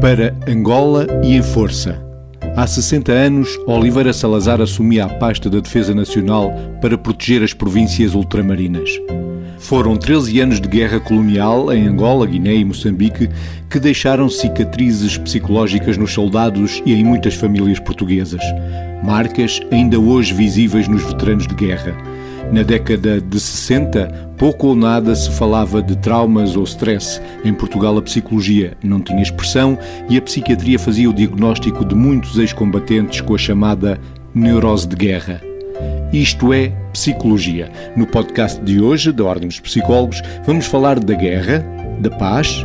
Para 0.00 0.34
Angola 0.48 1.06
e 1.22 1.36
em 1.36 1.42
força. 1.42 2.02
Há 2.56 2.66
60 2.66 3.12
anos, 3.12 3.50
Oliveira 3.66 4.14
Salazar 4.14 4.58
assumia 4.58 5.04
a 5.04 5.08
pasta 5.10 5.50
da 5.50 5.60
Defesa 5.60 5.94
Nacional 5.94 6.54
para 6.80 6.96
proteger 6.96 7.42
as 7.42 7.52
províncias 7.52 8.14
ultramarinas. 8.14 8.88
Foram 9.58 9.98
13 9.98 10.40
anos 10.40 10.58
de 10.58 10.66
guerra 10.68 10.98
colonial 11.00 11.70
em 11.70 11.86
Angola, 11.86 12.26
Guiné 12.26 12.54
e 12.54 12.64
Moçambique 12.64 13.28
que 13.68 13.78
deixaram 13.78 14.30
cicatrizes 14.30 15.18
psicológicas 15.18 15.98
nos 15.98 16.12
soldados 16.12 16.82
e 16.86 16.94
em 16.94 17.04
muitas 17.04 17.34
famílias 17.34 17.78
portuguesas. 17.78 18.42
Marcas 19.04 19.60
ainda 19.70 20.00
hoje 20.00 20.32
visíveis 20.32 20.88
nos 20.88 21.04
veteranos 21.04 21.46
de 21.46 21.54
guerra. 21.54 21.94
Na 22.52 22.62
década 22.62 23.20
de 23.20 23.38
60, 23.38 24.32
pouco 24.36 24.68
ou 24.68 24.74
nada 24.74 25.14
se 25.14 25.30
falava 25.30 25.80
de 25.80 25.96
traumas 25.96 26.56
ou 26.56 26.64
stress. 26.64 27.20
Em 27.44 27.54
Portugal, 27.54 27.96
a 27.96 28.02
psicologia 28.02 28.76
não 28.82 29.00
tinha 29.00 29.22
expressão 29.22 29.78
e 30.08 30.16
a 30.16 30.22
psiquiatria 30.22 30.78
fazia 30.78 31.08
o 31.08 31.14
diagnóstico 31.14 31.84
de 31.84 31.94
muitos 31.94 32.38
ex-combatentes 32.38 33.20
com 33.20 33.34
a 33.34 33.38
chamada 33.38 34.00
neurose 34.34 34.88
de 34.88 34.96
guerra. 34.96 35.40
Isto 36.12 36.52
é 36.52 36.72
Psicologia. 36.92 37.70
No 37.96 38.04
podcast 38.04 38.60
de 38.64 38.80
hoje, 38.80 39.12
da 39.12 39.24
Ordem 39.24 39.46
dos 39.46 39.60
Psicólogos, 39.60 40.20
vamos 40.44 40.66
falar 40.66 40.98
da 40.98 41.14
guerra, 41.14 41.64
da 42.00 42.10
paz, 42.10 42.64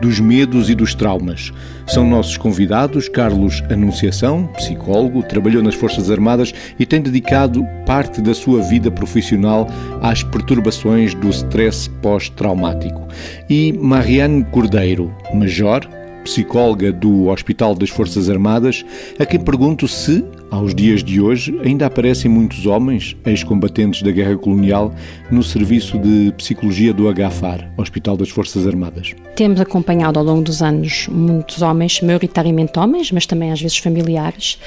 dos 0.00 0.20
medos 0.20 0.68
e 0.70 0.74
dos 0.74 0.94
traumas. 0.94 1.52
São 1.86 2.06
nossos 2.06 2.36
convidados 2.36 3.08
Carlos 3.08 3.62
Anunciação, 3.70 4.46
psicólogo, 4.56 5.22
trabalhou 5.22 5.62
nas 5.62 5.74
Forças 5.74 6.10
Armadas 6.10 6.52
e 6.78 6.84
tem 6.84 7.00
dedicado 7.00 7.64
parte 7.86 8.20
da 8.20 8.34
sua 8.34 8.62
vida 8.62 8.90
profissional 8.90 9.68
às 10.02 10.22
perturbações 10.22 11.14
do 11.14 11.28
stress 11.30 11.88
pós-traumático. 12.02 13.06
E 13.48 13.72
Mariane 13.72 14.44
Cordeiro, 14.44 15.14
major, 15.32 15.88
psicóloga 16.26 16.92
do 16.92 17.28
Hospital 17.28 17.72
das 17.76 17.88
Forças 17.88 18.28
Armadas, 18.28 18.84
a 19.16 19.24
quem 19.24 19.38
pergunto 19.38 19.86
se, 19.86 20.24
aos 20.50 20.74
dias 20.74 21.02
de 21.02 21.20
hoje, 21.20 21.56
ainda 21.64 21.86
aparecem 21.86 22.28
muitos 22.28 22.66
homens, 22.66 23.16
ex-combatentes 23.24 24.02
da 24.02 24.10
guerra 24.10 24.36
colonial, 24.36 24.92
no 25.30 25.40
serviço 25.42 25.96
de 25.98 26.32
psicologia 26.36 26.92
do 26.92 27.04
HFAR, 27.12 27.72
Hospital 27.76 28.16
das 28.16 28.28
Forças 28.28 28.66
Armadas. 28.66 29.14
Temos 29.36 29.60
acompanhado 29.60 30.18
ao 30.18 30.24
longo 30.24 30.42
dos 30.42 30.62
anos 30.62 31.06
muitos 31.08 31.62
homens, 31.62 32.00
maioritariamente 32.00 32.76
homens, 32.76 33.12
mas 33.12 33.24
também 33.24 33.52
às 33.52 33.60
vezes 33.60 33.78
familiares, 33.78 34.58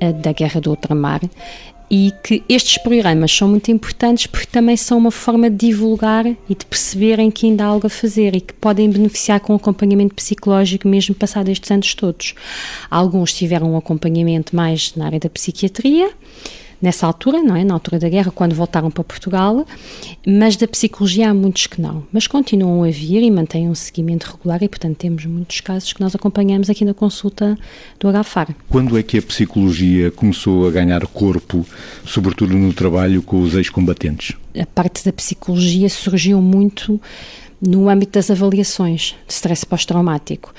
eh, 0.00 0.10
da 0.10 0.32
guerra 0.32 0.58
do 0.58 0.70
ultramar, 0.70 1.20
e 1.96 2.12
que 2.24 2.42
estes 2.48 2.76
programas 2.78 3.30
são 3.30 3.46
muito 3.46 3.70
importantes 3.70 4.26
porque 4.26 4.48
também 4.48 4.76
são 4.76 4.98
uma 4.98 5.12
forma 5.12 5.48
de 5.48 5.68
divulgar 5.68 6.26
e 6.26 6.36
de 6.48 6.66
perceberem 6.66 7.30
que 7.30 7.46
ainda 7.46 7.62
há 7.62 7.68
algo 7.68 7.86
a 7.86 7.90
fazer 7.90 8.34
e 8.34 8.40
que 8.40 8.52
podem 8.52 8.90
beneficiar 8.90 9.38
com 9.38 9.54
acompanhamento 9.54 10.12
psicológico 10.12 10.88
mesmo 10.88 11.14
passado 11.14 11.50
estes 11.50 11.70
anos 11.70 11.94
todos. 11.94 12.34
Alguns 12.90 13.32
tiveram 13.32 13.74
um 13.74 13.76
acompanhamento 13.76 14.56
mais 14.56 14.92
na 14.96 15.06
área 15.06 15.20
da 15.20 15.30
psiquiatria, 15.30 16.10
nessa 16.84 17.06
altura, 17.06 17.42
não 17.42 17.56
é? 17.56 17.64
Na 17.64 17.74
altura 17.74 17.98
da 17.98 18.08
guerra, 18.08 18.30
quando 18.30 18.54
voltaram 18.54 18.90
para 18.90 19.02
Portugal, 19.02 19.66
mas 20.26 20.54
da 20.54 20.68
psicologia 20.68 21.30
há 21.30 21.34
muitos 21.34 21.66
que 21.66 21.80
não. 21.80 22.06
Mas 22.12 22.26
continuam 22.26 22.84
a 22.84 22.90
vir 22.90 23.22
e 23.22 23.30
mantêm 23.30 23.68
um 23.68 23.74
seguimento 23.74 24.30
regular 24.30 24.62
e, 24.62 24.68
portanto, 24.68 24.98
temos 24.98 25.24
muitos 25.24 25.60
casos 25.62 25.92
que 25.92 26.00
nós 26.00 26.14
acompanhamos 26.14 26.68
aqui 26.68 26.84
na 26.84 26.92
consulta 26.92 27.58
do 27.98 28.08
HFAR. 28.12 28.54
Quando 28.68 28.98
é 28.98 29.02
que 29.02 29.16
a 29.16 29.22
psicologia 29.22 30.10
começou 30.10 30.68
a 30.68 30.70
ganhar 30.70 31.06
corpo, 31.06 31.66
sobretudo 32.04 32.54
no 32.54 32.72
trabalho 32.72 33.22
com 33.22 33.40
os 33.40 33.54
ex-combatentes? 33.54 34.36
A 34.58 34.66
parte 34.66 35.04
da 35.04 35.12
psicologia 35.12 35.88
surgiu 35.88 36.40
muito 36.42 37.00
no 37.60 37.88
âmbito 37.88 38.12
das 38.12 38.30
avaliações 38.30 39.16
de 39.26 39.32
stress 39.32 39.64
pós-traumático 39.64 40.52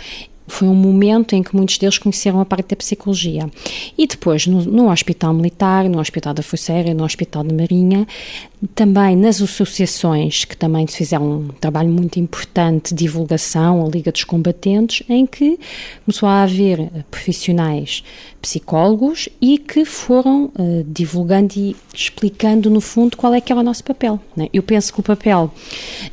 foi 0.48 0.68
um 0.68 0.76
momento 0.76 1.34
em 1.34 1.42
que 1.42 1.56
muitos 1.56 1.78
deles 1.78 1.98
conheceram 1.98 2.40
a 2.40 2.46
parte 2.46 2.70
da 2.70 2.76
psicologia. 2.76 3.50
E 3.98 4.06
depois, 4.06 4.46
no, 4.48 4.64
no 4.64 4.92
Hospital 4.92 5.34
Militar, 5.34 5.90
no 5.90 6.00
Hospital 6.00 6.34
da 6.34 6.44
Força 6.44 6.74
no 6.96 7.04
Hospital 7.04 7.44
de 7.44 7.54
Marinha, 7.54 8.08
também 8.74 9.16
nas 9.16 9.42
associações 9.42 10.46
que 10.46 10.58
também 10.58 10.88
fizeram 10.88 11.40
um 11.40 11.48
trabalho 11.60 11.90
muito 11.90 12.20
importante 12.20 12.94
de 12.94 13.04
divulgação, 13.06 13.86
a 13.86 13.90
Liga 13.90 14.12
dos 14.12 14.24
Combatentes, 14.24 15.04
em 15.08 15.26
que 15.26 15.60
começou 16.04 16.28
a 16.28 16.44
haver 16.44 16.90
profissionais 17.12 18.04
psicólogos 18.42 19.28
e 19.42 19.58
que 19.58 19.86
foram 19.86 20.46
uh, 20.46 20.86
divulgando 20.88 21.54
e 21.58 21.76
explicando 21.94 22.70
no 22.70 22.80
fundo 22.80 23.18
qual 23.18 23.34
é 23.34 23.42
que 23.42 23.52
era 23.52 23.60
o 23.60 23.64
nosso 23.64 23.84
papel. 23.84 24.20
Né? 24.36 24.50
Eu 24.54 24.62
penso 24.62 24.94
que 24.94 25.00
o 25.00 25.04
papel, 25.04 25.52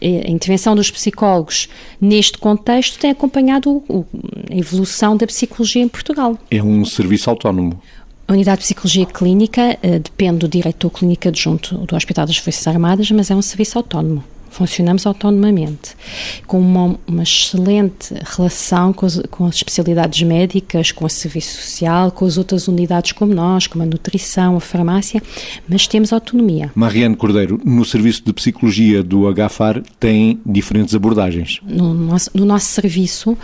eh, 0.00 0.24
a 0.26 0.30
intervenção 0.30 0.74
dos 0.74 0.90
psicólogos 0.90 1.68
neste 2.00 2.38
contexto 2.38 2.98
tem 2.98 3.10
acompanhado 3.10 3.82
o, 3.88 4.06
evolução 4.50 5.16
da 5.16 5.26
psicologia 5.26 5.82
em 5.82 5.88
Portugal. 5.88 6.38
É 6.50 6.62
um 6.62 6.84
serviço 6.84 7.30
autónomo. 7.30 7.80
A 8.26 8.32
unidade 8.32 8.60
de 8.60 8.64
psicologia 8.64 9.06
clínica 9.06 9.78
uh, 9.82 9.98
depende 9.98 10.38
do 10.38 10.48
diretor 10.48 10.90
clínico 10.90 11.28
adjunto 11.28 11.76
do 11.78 11.96
Hospital 11.96 12.26
das 12.26 12.36
Forças 12.36 12.66
Armadas, 12.66 13.10
mas 13.10 13.30
é 13.30 13.34
um 13.34 13.42
serviço 13.42 13.78
autónomo 13.78 14.24
funcionamos 14.52 15.06
autonomamente, 15.06 15.96
com 16.46 16.60
uma, 16.60 16.98
uma 17.06 17.22
excelente 17.22 18.14
relação 18.36 18.92
com 18.92 19.06
as, 19.06 19.20
com 19.30 19.46
as, 19.46 19.56
especialidades 19.56 20.22
médicas, 20.22 20.92
com 20.92 21.04
o 21.04 21.10
serviço 21.10 21.62
social, 21.62 22.10
com 22.10 22.24
as 22.24 22.36
outras 22.36 22.68
unidades 22.68 23.12
como 23.12 23.34
nós, 23.34 23.66
como 23.66 23.82
a 23.82 23.86
nutrição, 23.86 24.56
a 24.56 24.60
farmácia, 24.60 25.22
mas 25.68 25.86
temos 25.86 26.12
autonomia. 26.12 26.70
Mariane 26.74 27.16
Cordeiro, 27.16 27.60
no 27.64 27.84
serviço 27.84 28.22
de 28.24 28.32
psicologia 28.32 29.02
do 29.02 29.22
HFAR 29.32 29.82
tem 29.98 30.40
diferentes 30.44 30.94
abordagens? 30.94 31.60
No 31.64 31.94
nosso, 31.94 32.30
no 32.34 32.44
nosso 32.44 32.66
serviço, 32.66 33.36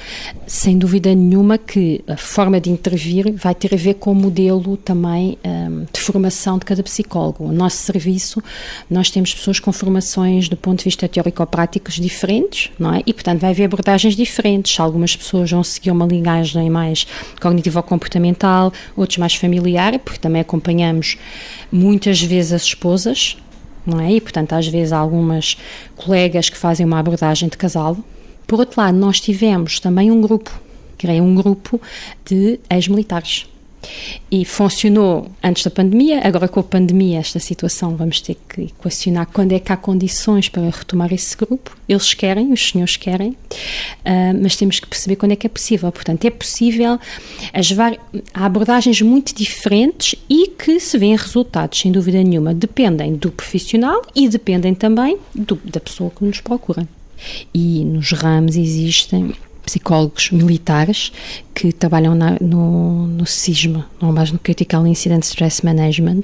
sem 0.46 0.78
dúvida 0.78 1.14
nenhuma 1.14 1.56
que 1.56 2.02
a 2.06 2.16
forma 2.16 2.60
de 2.60 2.70
intervir 2.70 3.32
vai 3.32 3.54
ter 3.54 3.74
a 3.74 3.76
ver 3.76 3.94
com 3.94 4.12
o 4.12 4.14
modelo 4.14 4.76
também 4.76 5.38
um, 5.44 5.86
de 5.92 6.00
formação 6.00 6.58
de 6.58 6.64
cada 6.64 6.82
psicólogo. 6.82 7.44
O 7.44 7.52
nosso 7.52 7.76
serviço, 7.78 8.42
nós 8.90 9.10
temos 9.10 9.34
pessoas 9.34 9.60
com 9.60 9.72
formações 9.72 10.48
do 10.48 10.56
ponto 10.56 10.78
de 10.78 10.84
vista 10.84 10.97
vista 10.98 11.08
teórico-práticos 11.08 11.94
diferentes, 11.94 12.70
não 12.78 12.92
é? 12.92 13.02
E, 13.06 13.12
portanto, 13.12 13.40
vai 13.40 13.50
haver 13.50 13.64
abordagens 13.64 14.16
diferentes. 14.16 14.78
Algumas 14.80 15.14
pessoas 15.14 15.50
vão 15.50 15.62
seguir 15.62 15.92
uma 15.92 16.06
linguagem 16.06 16.68
mais 16.68 17.06
cognitivo-comportamental, 17.40 18.72
outros 18.96 19.18
mais 19.18 19.34
familiar, 19.34 19.96
porque 20.00 20.18
também 20.18 20.40
acompanhamos 20.40 21.16
muitas 21.70 22.20
vezes 22.20 22.52
as 22.52 22.62
esposas, 22.62 23.36
não 23.86 24.00
é? 24.00 24.12
E, 24.12 24.20
portanto, 24.20 24.54
às 24.54 24.66
vezes 24.66 24.92
há 24.92 24.98
algumas 24.98 25.56
colegas 25.96 26.50
que 26.50 26.56
fazem 26.56 26.84
uma 26.84 26.98
abordagem 26.98 27.48
de 27.48 27.56
casal. 27.56 27.96
Por 28.46 28.58
outro 28.58 28.80
lado, 28.80 28.96
nós 28.96 29.20
tivemos 29.20 29.78
também 29.78 30.10
um 30.10 30.20
grupo, 30.20 30.50
criei 30.96 31.20
um 31.20 31.34
grupo 31.34 31.80
de 32.24 32.58
ex-militares 32.68 33.46
e 34.30 34.44
funcionou 34.44 35.30
antes 35.42 35.64
da 35.64 35.70
pandemia, 35.70 36.20
agora 36.22 36.48
com 36.48 36.60
a 36.60 36.62
pandemia, 36.62 37.18
esta 37.18 37.38
situação, 37.38 37.96
vamos 37.96 38.20
ter 38.20 38.36
que 38.48 38.62
equacionar 38.62 39.26
quando 39.32 39.52
é 39.52 39.58
que 39.58 39.72
há 39.72 39.76
condições 39.76 40.48
para 40.48 40.68
retomar 40.68 41.12
esse 41.12 41.36
grupo. 41.36 41.76
Eles 41.88 42.12
querem, 42.12 42.52
os 42.52 42.68
senhores 42.68 42.96
querem, 42.96 43.30
uh, 43.30 43.36
mas 44.42 44.56
temos 44.56 44.80
que 44.80 44.86
perceber 44.86 45.16
quando 45.16 45.32
é 45.32 45.36
que 45.36 45.46
é 45.46 45.50
possível. 45.50 45.90
Portanto, 45.90 46.24
é 46.24 46.30
possível, 46.30 46.98
as 47.52 47.72
há 48.34 48.44
abordagens 48.44 49.00
muito 49.00 49.34
diferentes 49.34 50.14
e 50.28 50.48
que 50.48 50.78
se 50.80 50.98
vêem 50.98 51.16
resultados, 51.16 51.78
sem 51.78 51.90
dúvida 51.90 52.22
nenhuma. 52.22 52.52
Dependem 52.52 53.14
do 53.14 53.30
profissional 53.30 54.02
e 54.14 54.28
dependem 54.28 54.74
também 54.74 55.18
do, 55.34 55.56
da 55.64 55.80
pessoa 55.80 56.10
que 56.10 56.24
nos 56.24 56.40
procura. 56.40 56.86
E 57.52 57.84
nos 57.84 58.12
ramos 58.12 58.56
existem 58.56 59.34
psicólogos 59.68 60.30
militares 60.30 61.12
que 61.54 61.70
trabalham 61.72 62.14
na, 62.14 62.38
no, 62.40 63.06
no 63.06 63.26
CISMA, 63.26 63.86
não 64.00 64.12
mais 64.12 64.32
no 64.32 64.38
Critical 64.38 64.86
Incident 64.86 65.24
Stress 65.24 65.62
Management, 65.62 66.22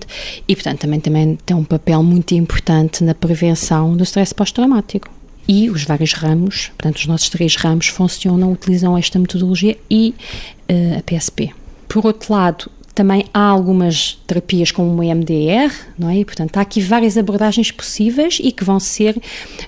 e 0.49 0.57
portanto 0.57 0.81
também, 0.81 0.99
também 0.99 1.39
tem 1.45 1.55
um 1.55 1.63
papel 1.63 2.03
muito 2.03 2.35
importante 2.35 3.05
na 3.05 3.15
prevenção 3.15 3.95
do 3.95 4.03
stress 4.03 4.35
pós-traumático. 4.35 5.11
E 5.47 5.69
os 5.69 5.85
vários 5.85 6.15
ramos, 6.15 6.69
portanto, 6.69 6.97
os 6.97 7.07
nossos 7.07 7.29
três 7.29 7.55
ramos 7.57 7.89
funcionam, 7.89 8.51
utilizam 8.51 8.97
esta 8.97 9.19
metodologia 9.19 9.77
e 9.91 10.15
uh, 10.71 10.99
a 10.99 11.03
PSP. 11.03 11.53
Por 11.87 12.07
outro 12.07 12.33
lado, 12.33 12.71
também 12.95 13.27
há 13.35 13.41
algumas 13.41 14.19
terapias 14.27 14.71
como 14.71 14.91
o 14.91 15.15
MDR, 15.15 15.73
não 15.99 16.09
é? 16.09 16.19
E, 16.19 16.25
portanto, 16.25 16.57
há 16.57 16.61
aqui 16.61 16.81
várias 16.81 17.19
abordagens 17.19 17.71
possíveis 17.73 18.39
e 18.41 18.53
que 18.53 18.63
vão 18.63 18.79
ser, 18.79 19.21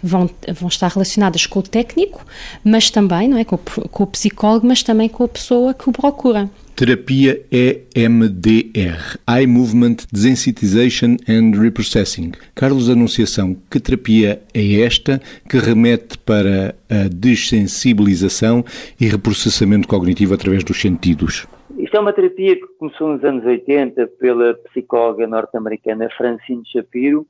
vão, 0.02 0.30
vão 0.54 0.68
estar 0.68 0.88
relacionadas 0.88 1.44
com 1.46 1.58
o 1.58 1.62
técnico, 1.62 2.24
mas 2.62 2.90
também, 2.90 3.28
não 3.28 3.36
é? 3.36 3.44
Com, 3.44 3.58
com 3.58 4.04
o 4.04 4.06
psicólogo, 4.06 4.66
mas 4.66 4.82
também 4.82 5.08
com 5.08 5.24
a 5.24 5.28
pessoa 5.28 5.74
que 5.74 5.88
o 5.88 5.92
procura. 5.92 6.48
Terapia 6.76 7.42
EMDR, 7.50 9.18
Eye 9.26 9.46
Movement 9.46 9.96
Desensitization 10.12 11.16
and 11.26 11.58
Reprocessing. 11.58 12.32
Carlos 12.54 12.90
Anunciação, 12.90 13.56
que 13.70 13.80
terapia 13.80 14.42
é 14.52 14.80
esta 14.82 15.20
que 15.48 15.58
remete 15.58 16.18
para 16.18 16.74
a 16.90 17.08
dessensibilização 17.08 18.62
e 19.00 19.08
reprocessamento 19.08 19.88
cognitivo 19.88 20.34
através 20.34 20.62
dos 20.62 20.78
sentidos? 20.78 21.46
Isto 21.78 21.98
é 21.98 22.00
uma 22.00 22.12
terapia 22.12 22.56
que 22.56 22.66
começou 22.78 23.08
nos 23.08 23.22
anos 23.22 23.44
80 23.44 24.06
pela 24.18 24.54
psicóloga 24.54 25.26
norte-americana 25.26 26.08
Francine 26.16 26.62
Shapiro, 26.66 27.26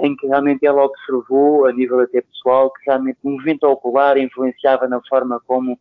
em 0.00 0.14
que 0.14 0.28
realmente 0.28 0.64
ela 0.64 0.84
observou, 0.84 1.66
a 1.66 1.72
nível 1.72 1.98
até 1.98 2.20
pessoal, 2.20 2.70
que 2.72 2.84
realmente 2.86 3.18
o 3.24 3.30
movimento 3.30 3.64
ocular 3.64 4.16
influenciava 4.16 4.86
na 4.86 5.00
forma 5.08 5.40
como 5.44 5.76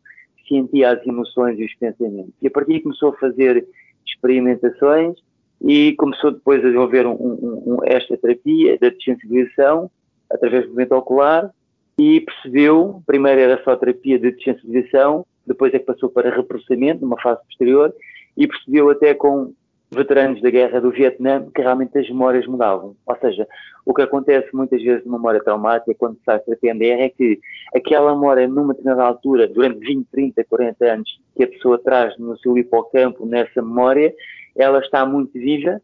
sentia 0.48 0.92
as 0.92 1.06
emoções 1.06 1.60
e 1.60 1.66
os 1.66 1.76
pensamentos. 1.76 2.34
E 2.42 2.48
a 2.48 2.52
partir 2.52 2.72
daí 2.72 2.82
começou 2.82 3.10
a 3.10 3.18
fazer 3.18 3.68
experimentações 4.08 5.16
e 5.62 5.94
começou 5.94 6.32
depois 6.32 6.62
a 6.62 6.68
desenvolver 6.68 7.06
um, 7.06 7.12
um, 7.14 7.64
um, 7.68 7.78
esta 7.86 8.18
terapia 8.18 8.76
da 8.80 8.90
desensibilização 8.90 9.92
através 10.32 10.64
do 10.64 10.70
movimento 10.70 10.96
ocular 10.96 11.52
e 12.00 12.22
percebeu, 12.22 13.04
primeiro 13.06 13.40
era 13.40 13.64
só 13.64 13.76
terapia 13.76 14.18
de 14.18 14.32
desensibilização, 14.32 15.26
depois 15.50 15.74
é 15.74 15.80
que 15.80 15.86
passou 15.86 16.10
para 16.10 16.34
reprocessamento, 16.34 17.02
numa 17.02 17.20
fase 17.20 17.44
posterior, 17.46 17.94
e 18.38 18.48
percebeu 18.48 18.90
até 18.90 19.14
com 19.14 19.54
veteranos 19.92 20.40
da 20.42 20.50
guerra 20.52 20.80
do 20.80 20.92
Vietnã 20.92 21.50
que 21.54 21.62
realmente 21.62 21.98
as 21.98 22.08
memórias 22.08 22.46
mudavam. 22.46 22.96
Ou 23.06 23.18
seja, 23.20 23.48
o 23.86 23.94
que 23.94 24.04
acontece 24.04 24.48
muitas 24.54 24.82
vezes 24.82 25.04
na 25.06 25.14
memória 25.14 25.44
traumática 25.44 25.96
quando 25.98 26.18
se 26.18 26.24
faz 26.24 26.44
terapia 26.44 26.74
MDR 26.74 27.02
é 27.02 27.10
que 27.10 27.40
aquela 27.76 28.14
memória 28.14 28.48
numa 28.48 28.74
determinada 28.74 29.04
altura, 29.04 29.48
durante 29.48 29.80
20, 29.80 30.08
30, 30.12 30.44
40 30.44 30.86
anos, 30.86 31.20
que 31.36 31.44
a 31.44 31.48
pessoa 31.48 31.80
traz 31.80 32.18
no 32.20 32.38
seu 32.38 32.56
hipocampo, 32.58 33.26
nessa 33.26 33.62
memória, 33.62 34.14
ela 34.56 34.80
está 34.80 35.06
muito 35.06 35.34
viva 35.34 35.82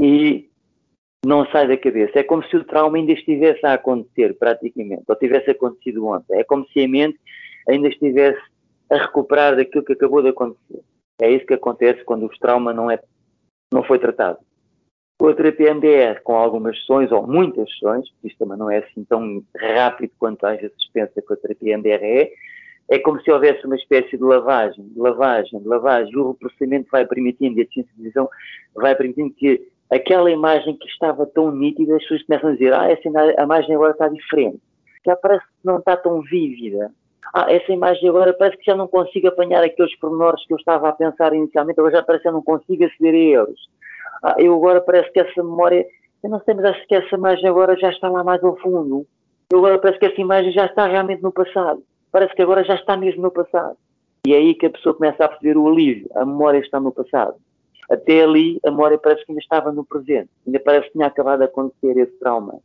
e 0.00 0.48
não 1.26 1.44
sai 1.46 1.66
da 1.66 1.76
cabeça. 1.76 2.20
É 2.20 2.22
como 2.22 2.44
se 2.44 2.56
o 2.56 2.64
trauma 2.64 2.96
ainda 2.96 3.12
estivesse 3.12 3.64
a 3.66 3.74
acontecer, 3.74 4.38
praticamente, 4.38 5.02
ou 5.06 5.16
tivesse 5.16 5.50
acontecido 5.50 6.06
ontem. 6.06 6.38
É 6.38 6.44
como 6.44 6.64
se 6.68 6.84
a 6.84 6.88
mente 6.88 7.18
ainda 7.68 7.88
estivesse 7.88 8.40
a 8.90 8.96
recuperar 8.96 9.56
daquilo 9.56 9.84
que 9.84 9.92
acabou 9.92 10.22
de 10.22 10.28
acontecer. 10.28 10.82
É 11.20 11.30
isso 11.30 11.46
que 11.46 11.54
acontece 11.54 12.02
quando 12.04 12.26
o 12.26 12.38
trauma 12.38 12.72
não, 12.72 12.90
é, 12.90 12.98
não 13.72 13.82
foi 13.84 13.98
tratado. 13.98 14.38
Com 15.18 15.28
a 15.28 15.34
terapia 15.34 15.74
MDR, 15.74 16.22
com 16.24 16.34
algumas 16.34 16.78
sessões, 16.78 17.12
ou 17.12 17.26
muitas 17.26 17.70
sessões, 17.72 18.06
isto 18.24 18.38
também 18.38 18.58
não 18.58 18.70
é 18.70 18.78
assim 18.78 19.04
tão 19.04 19.42
rápido 19.54 20.12
quanto 20.18 20.44
às 20.46 20.58
vezes 20.60 20.90
pensa 20.92 21.20
que 21.20 21.32
a 21.32 21.36
terapia 21.36 21.76
MDR 21.76 22.02
é, 22.02 22.32
é 22.88 22.98
como 22.98 23.20
se 23.20 23.30
houvesse 23.30 23.64
uma 23.66 23.76
espécie 23.76 24.16
de 24.16 24.22
lavagem, 24.22 24.90
lavagem, 24.96 25.60
lavagem, 25.64 26.16
o 26.16 26.34
processamento 26.34 26.88
vai 26.90 27.06
permitindo, 27.06 27.58
e 27.58 27.62
a 27.62 27.66
sensibilização 27.66 28.28
vai 28.74 28.96
permitindo 28.96 29.32
que 29.34 29.68
aquela 29.90 30.30
imagem 30.30 30.76
que 30.76 30.88
estava 30.88 31.26
tão 31.26 31.52
nítida, 31.52 31.96
as 31.96 32.02
pessoas 32.02 32.22
começam 32.24 32.50
a 32.50 32.52
dizer, 32.54 32.72
ah, 32.72 32.90
essa 32.90 33.08
imagem 33.42 33.74
agora 33.74 33.92
está 33.92 34.08
diferente, 34.08 34.58
já 35.06 35.14
parece 35.14 35.44
que 35.44 35.52
não 35.62 35.78
está 35.78 35.96
tão 35.96 36.22
vívida, 36.22 36.90
ah, 37.32 37.52
essa 37.52 37.72
imagem 37.72 38.08
agora 38.08 38.32
parece 38.32 38.56
que 38.58 38.64
já 38.64 38.76
não 38.76 38.88
consigo 38.88 39.28
apanhar 39.28 39.62
aqueles 39.62 39.96
pormenores 39.98 40.44
que 40.46 40.52
eu 40.52 40.56
estava 40.56 40.88
a 40.88 40.92
pensar 40.92 41.32
inicialmente, 41.32 41.78
agora 41.78 41.96
já 41.96 42.02
parece 42.02 42.22
que 42.22 42.28
eu 42.28 42.32
não 42.32 42.42
consigo 42.42 42.84
aceder 42.84 43.14
a 43.14 43.42
eles. 43.42 43.60
Ah, 44.22 44.34
eu 44.38 44.54
agora 44.54 44.80
parece 44.80 45.10
que 45.12 45.20
essa 45.20 45.42
memória, 45.42 45.86
eu 46.22 46.30
não 46.30 46.40
sei, 46.40 46.54
mas 46.54 46.66
acho 46.66 46.86
que 46.86 46.94
essa 46.94 47.14
imagem 47.14 47.48
agora 47.48 47.76
já 47.76 47.90
está 47.90 48.08
lá 48.08 48.24
mais 48.24 48.42
ao 48.42 48.56
fundo. 48.56 49.06
Eu 49.50 49.58
agora 49.58 49.78
parece 49.78 49.98
que 49.98 50.06
essa 50.06 50.20
imagem 50.20 50.52
já 50.52 50.66
está 50.66 50.86
realmente 50.86 51.22
no 51.22 51.32
passado. 51.32 51.82
Parece 52.12 52.34
que 52.34 52.42
agora 52.42 52.64
já 52.64 52.74
está 52.74 52.96
mesmo 52.96 53.22
no 53.22 53.30
passado. 53.30 53.76
E 54.26 54.34
é 54.34 54.36
aí 54.36 54.54
que 54.54 54.66
a 54.66 54.70
pessoa 54.70 54.94
começa 54.94 55.24
a 55.24 55.28
perceber 55.28 55.56
o 55.56 55.68
alívio. 55.68 56.08
A 56.14 56.24
memória 56.24 56.58
está 56.58 56.78
no 56.78 56.92
passado. 56.92 57.36
Até 57.90 58.22
ali, 58.22 58.60
a 58.64 58.70
memória 58.70 58.98
parece 58.98 59.24
que 59.24 59.32
ainda 59.32 59.40
estava 59.40 59.72
no 59.72 59.84
presente. 59.84 60.28
Ainda 60.46 60.60
parece 60.60 60.86
que 60.86 60.92
tinha 60.92 61.06
acabado 61.06 61.38
de 61.38 61.46
acontecer 61.46 61.96
esse 61.96 62.18
trauma. 62.18 62.60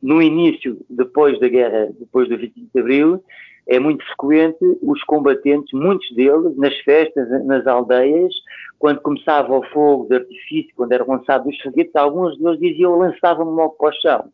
No 0.00 0.22
início, 0.22 0.78
depois 0.88 1.38
da 1.40 1.48
guerra, 1.48 1.88
depois 1.98 2.28
do 2.28 2.36
25 2.36 2.70
de 2.72 2.80
Abril, 2.80 3.24
é 3.68 3.78
muito 3.78 4.04
frequente 4.06 4.58
os 4.82 5.02
combatentes, 5.04 5.72
muitos 5.72 6.10
deles, 6.14 6.56
nas 6.56 6.74
festas, 6.78 7.28
nas 7.44 7.66
aldeias, 7.66 8.32
quando 8.78 9.00
começava 9.00 9.54
o 9.54 9.62
fogo 9.70 10.06
de 10.08 10.16
artifício, 10.16 10.72
quando 10.74 10.92
eram 10.92 11.06
lançados 11.06 11.46
os 11.46 11.60
foguetes, 11.60 11.94
alguns 11.94 12.38
deles 12.38 12.58
diziam 12.58 12.98
lançavam-me 12.98 13.52
logo 13.52 13.74
para 13.74 13.90
o 13.90 14.00
chão. 14.00 14.32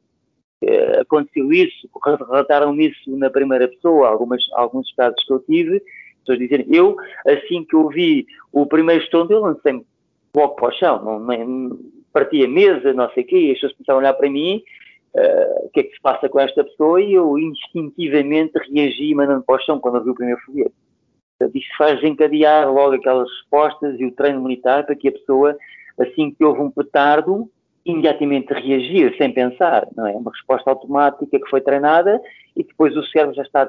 Uh, 0.63 1.01
aconteceu 1.01 1.53
isso, 1.53 1.89
relataram-me 2.05 2.89
isso 2.89 3.17
na 3.17 3.29
primeira 3.29 3.67
pessoa, 3.67 4.09
algumas, 4.09 4.43
alguns 4.53 4.91
casos 4.95 5.23
que 5.25 5.33
eu 5.33 5.41
tive, 5.41 5.83
pessoas 6.21 6.39
dizerem, 6.39 6.67
eu, 6.71 6.97
assim 7.27 7.65
que 7.65 7.75
ouvi 7.75 8.27
o 8.53 8.67
primeiro 8.67 9.03
estrondo, 9.03 9.33
eu 9.33 9.41
lancei-me 9.41 9.85
logo 10.35 10.55
para 10.55 10.69
o 10.69 10.73
chão, 10.73 11.05
não, 11.05 11.21
não, 11.21 11.79
partia 12.13 12.47
a 12.47 12.49
mesa, 12.49 12.93
não 12.93 13.11
sei 13.11 13.25
o 13.25 13.27
quê, 13.27 13.39
e 13.39 13.51
as 13.51 13.55
pessoas 13.57 13.73
começaram 13.73 13.99
a 13.99 14.03
olhar 14.03 14.15
para 14.15 14.31
mim 14.31 14.63
uh, 15.15 15.67
o 15.67 15.71
que 15.71 15.81
é 15.81 15.83
que 15.85 15.95
se 15.95 16.01
passa 16.01 16.29
com 16.29 16.41
esta 16.41 16.65
pessoa 16.65 17.01
e 17.01 17.15
eu 17.15 17.39
instintivamente 17.39 18.53
reagi 18.55 19.15
mandando 19.15 19.45
para 19.45 19.57
o 19.57 19.65
chão 19.65 19.79
quando 19.79 19.97
ouvi 19.97 20.11
o 20.11 20.15
primeiro 20.15 20.41
foguete. 20.43 20.75
Portanto, 21.39 21.57
isto 21.57 21.77
faz 21.77 22.01
desencadear 22.01 22.73
logo 22.73 22.95
aquelas 22.95 23.29
respostas 23.29 23.99
e 23.99 24.05
o 24.05 24.13
treino 24.13 24.43
militar 24.43 24.85
para 24.85 24.95
que 24.95 25.09
a 25.09 25.13
pessoa, 25.13 25.57
assim 25.99 26.31
que 26.31 26.45
houve 26.45 26.61
um 26.61 26.71
petardo, 26.71 27.51
imediatamente 27.85 28.53
reagir 28.53 29.15
sem 29.19 29.33
pensar, 29.33 29.87
não 29.95 30.07
é? 30.07 30.13
Uma 30.13 30.31
resposta 30.31 30.71
automática 30.71 31.39
que 31.39 31.51
foi 31.51 31.61
treinada 31.61 32.21
e 32.57 32.63
depois 32.63 32.97
o 32.97 33.05
cérebro 33.05 33.35
já 33.35 33.43
está 33.43 33.69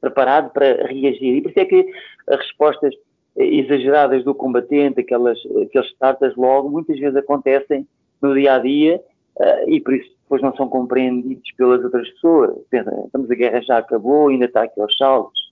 preparado 0.00 0.50
para 0.52 0.86
reagir. 0.86 1.36
E 1.36 1.42
por 1.42 1.50
isso 1.50 1.60
é 1.60 1.64
que 1.64 1.86
as 2.28 2.38
respostas 2.38 2.94
exageradas 3.36 4.24
do 4.24 4.34
combatente, 4.34 5.00
aquelas, 5.00 5.38
aqueles 5.64 5.90
starters 5.92 6.34
logo, 6.36 6.70
muitas 6.70 6.98
vezes 6.98 7.16
acontecem 7.16 7.86
no 8.20 8.34
dia 8.34 8.54
a 8.54 8.58
dia 8.58 9.00
uh, 9.38 9.68
e 9.68 9.80
por 9.80 9.94
isso 9.94 10.10
depois 10.22 10.42
não 10.42 10.56
são 10.56 10.68
compreendidos 10.68 11.50
pelas 11.56 11.84
outras 11.84 12.08
pessoas. 12.10 12.54
Pensa, 12.70 12.90
estamos 13.04 13.30
a 13.30 13.34
guerra 13.34 13.60
já 13.60 13.78
acabou, 13.78 14.28
ainda 14.28 14.46
está 14.46 14.62
aqui 14.62 14.80
aos 14.80 14.96
saltos. 14.96 15.42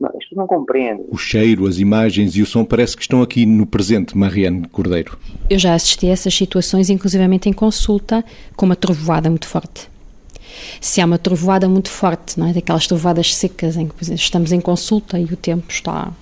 Não, 0.00 0.10
isto 0.20 0.34
não 0.34 0.46
compreende. 0.46 1.04
O 1.08 1.16
cheiro, 1.16 1.66
as 1.66 1.78
imagens 1.78 2.36
e 2.36 2.42
o 2.42 2.46
som 2.46 2.64
parece 2.64 2.96
que 2.96 3.02
estão 3.02 3.22
aqui 3.22 3.46
no 3.46 3.66
presente, 3.66 4.16
Mariane 4.16 4.66
Cordeiro. 4.68 5.18
Eu 5.48 5.58
já 5.58 5.74
assisti 5.74 6.06
a 6.06 6.10
essas 6.10 6.34
situações, 6.34 6.90
inclusivamente 6.90 7.48
em 7.48 7.52
consulta, 7.52 8.24
com 8.56 8.66
uma 8.66 8.76
trovoada 8.76 9.28
muito 9.28 9.46
forte. 9.46 9.90
Se 10.80 11.00
há 11.00 11.06
uma 11.06 11.18
trovoada 11.18 11.68
muito 11.68 11.90
forte, 11.90 12.38
não 12.38 12.48
é? 12.48 12.52
daquelas 12.52 12.86
trovoadas 12.86 13.34
secas 13.34 13.76
em 13.76 13.86
que 13.86 13.94
exemplo, 14.02 14.20
estamos 14.20 14.52
em 14.52 14.60
consulta 14.60 15.18
e 15.18 15.24
o 15.24 15.36
tempo 15.36 15.64
está 15.70 16.12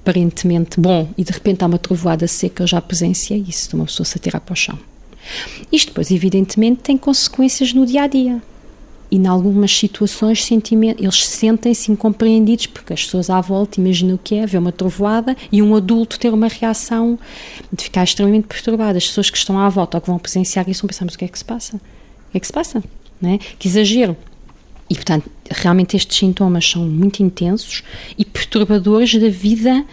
aparentemente 0.00 0.80
bom 0.80 1.08
e 1.16 1.24
de 1.24 1.32
repente 1.32 1.62
há 1.62 1.66
uma 1.66 1.78
trovoada 1.78 2.26
seca, 2.26 2.62
eu 2.62 2.66
já 2.66 2.80
presenciei 2.80 3.44
isso, 3.46 3.70
de 3.70 3.74
uma 3.76 3.84
pessoa 3.84 4.04
se 4.06 4.16
atirar 4.18 4.40
para 4.40 4.52
o 4.52 4.56
chão. 4.56 4.78
Isto 5.72 5.88
depois, 5.88 6.10
evidentemente, 6.10 6.80
tem 6.82 6.96
consequências 6.96 7.72
no 7.72 7.86
dia 7.86 8.02
a 8.02 8.06
dia. 8.06 8.42
E, 9.10 9.16
em 9.16 9.26
algumas 9.26 9.74
situações, 9.74 10.46
eles 10.50 11.26
sentem-se 11.26 11.90
incompreendidos, 11.90 12.66
porque 12.66 12.92
as 12.92 13.04
pessoas 13.04 13.30
à 13.30 13.40
volta 13.40 13.80
imaginam 13.80 14.16
o 14.16 14.18
que 14.18 14.34
é, 14.34 14.46
ver 14.46 14.58
uma 14.58 14.72
trovoada 14.72 15.34
e 15.50 15.62
um 15.62 15.74
adulto 15.74 16.18
ter 16.18 16.32
uma 16.32 16.48
reação 16.48 17.18
de 17.72 17.84
ficar 17.84 18.04
extremamente 18.04 18.46
perturbado. 18.46 18.98
As 18.98 19.06
pessoas 19.06 19.30
que 19.30 19.38
estão 19.38 19.58
à 19.58 19.68
volta 19.68 19.96
ou 19.96 20.00
que 20.02 20.08
vão 20.08 20.18
presenciar 20.18 20.68
isso 20.68 20.82
vão 20.82 20.88
pensar: 20.88 21.06
mas 21.06 21.14
o 21.14 21.18
que 21.18 21.24
é 21.24 21.28
que 21.28 21.38
se 21.38 21.44
passa? 21.44 21.76
O 21.76 22.32
que 22.32 22.36
é 22.36 22.40
que 22.40 22.46
se 22.46 22.52
passa? 22.52 22.84
Não 23.20 23.30
é? 23.30 23.38
Que 23.38 23.66
exagero. 23.66 24.16
E, 24.90 24.94
portanto, 24.94 25.30
realmente 25.50 25.96
estes 25.96 26.16
sintomas 26.16 26.68
são 26.68 26.86
muito 26.86 27.22
intensos 27.22 27.82
e 28.16 28.24
perturbadores 28.24 29.14
da 29.14 29.28
vida, 29.28 29.84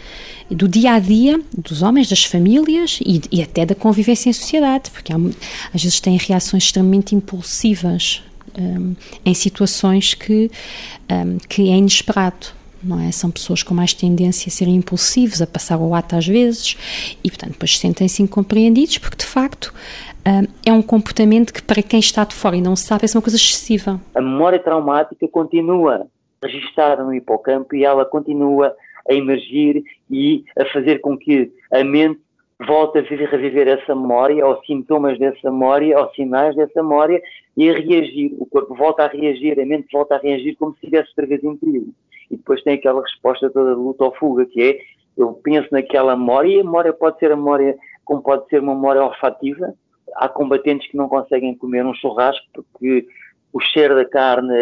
do 0.50 0.68
dia 0.68 0.94
a 0.94 1.00
dia 1.00 1.40
dos 1.58 1.82
homens, 1.82 2.10
das 2.10 2.24
famílias 2.24 3.00
e, 3.06 3.22
e 3.32 3.42
até 3.42 3.66
da 3.66 3.76
convivência 3.76 4.30
em 4.30 4.34
sociedade, 4.34 4.90
porque 4.92 5.12
há, 5.12 5.18
às 5.74 5.84
vezes 5.84 6.00
têm 6.00 6.18
reações 6.18 6.64
extremamente 6.64 7.14
impulsivas 7.14 8.22
um, 8.58 8.96
em 9.26 9.34
situações 9.34 10.14
que, 10.14 10.50
um, 11.10 11.38
que 11.50 11.70
é 11.70 11.78
inesperado. 11.78 12.48
É? 13.08 13.12
São 13.12 13.32
pessoas 13.32 13.64
com 13.64 13.74
mais 13.74 13.96
tendência 13.96 14.48
a 14.48 14.52
serem 14.52 14.76
impulsivos, 14.76 15.42
a 15.42 15.48
passar 15.48 15.78
o 15.78 15.96
ato 15.96 16.16
às 16.16 16.28
vezes, 16.28 16.78
e 17.24 17.32
portanto 17.32 17.54
depois 17.54 17.80
sentem-se 17.80 18.22
incompreendidos, 18.22 19.00
porque 19.00 19.18
de 19.18 19.26
facto 19.26 19.74
é 20.66 20.74
um 20.74 20.82
comportamento 20.82 21.54
que, 21.54 21.62
para 21.62 21.84
quem 21.84 22.00
está 22.00 22.24
de 22.24 22.34
fora 22.34 22.56
e 22.56 22.62
não 22.62 22.76
sabe, 22.76 23.06
é 23.06 23.18
uma 23.18 23.22
coisa 23.22 23.38
excessiva. 23.38 24.00
A 24.16 24.22
memória 24.22 24.60
traumática 24.60 25.28
continua 25.28 26.08
registada 26.44 27.04
no 27.04 27.14
hipocampo 27.14 27.76
e 27.76 27.86
ela 27.86 28.06
continua 28.06 28.76
a 29.08 29.14
emergir 29.14 29.84
e 30.10 30.44
a 30.58 30.66
fazer 30.66 31.00
com 31.00 31.18
que 31.18 31.52
a 31.72 31.84
mente 31.84 32.20
volte 32.66 33.00
a 33.00 33.02
reviver 33.02 33.68
essa 33.68 33.94
memória, 33.94 34.44
aos 34.44 34.66
sintomas 34.66 35.20
dessa 35.20 35.52
memória, 35.52 35.98
aos 35.98 36.14
sinais 36.16 36.56
dessa 36.56 36.82
memória 36.82 37.22
e 37.56 37.70
a 37.70 37.74
reagir. 37.74 38.36
O 38.40 38.46
corpo 38.46 38.74
volta 38.76 39.04
a 39.04 39.08
reagir, 39.08 39.60
a 39.60 39.66
mente 39.66 39.88
volta 39.92 40.16
a 40.16 40.20
reagir 40.20 40.56
como 40.56 40.72
se 40.72 40.80
estivesse 40.80 41.10
outra 41.10 41.28
vez 41.28 41.44
em 41.44 41.56
perigo. 41.56 41.94
E 42.32 42.38
depois 42.38 42.64
tem 42.64 42.76
aquela 42.76 43.02
resposta 43.02 43.50
toda 43.50 43.76
de 43.76 43.80
luta 43.80 44.06
ou 44.06 44.16
fuga, 44.16 44.46
que 44.46 44.62
é 44.62 44.80
eu 45.18 45.34
penso 45.44 45.68
naquela 45.72 46.16
memória 46.16 46.50
e 46.50 46.60
a 46.60 46.64
memória 46.64 46.92
pode 46.92 47.20
ser 47.20 47.32
a 47.32 47.36
memória, 47.36 47.78
como 48.04 48.22
pode 48.22 48.48
ser 48.50 48.62
uma 48.62 48.74
memória 48.74 49.04
olfativa, 49.04 49.74
há 50.16 50.28
combatentes 50.28 50.90
que 50.90 50.98
não 50.98 51.08
conseguem 51.08 51.56
comer 51.56 51.86
um 51.86 51.94
churrasco 51.94 52.46
porque 52.54 53.08
o 53.52 53.60
cheiro 53.62 53.96
da 53.96 54.06
carne 54.06 54.54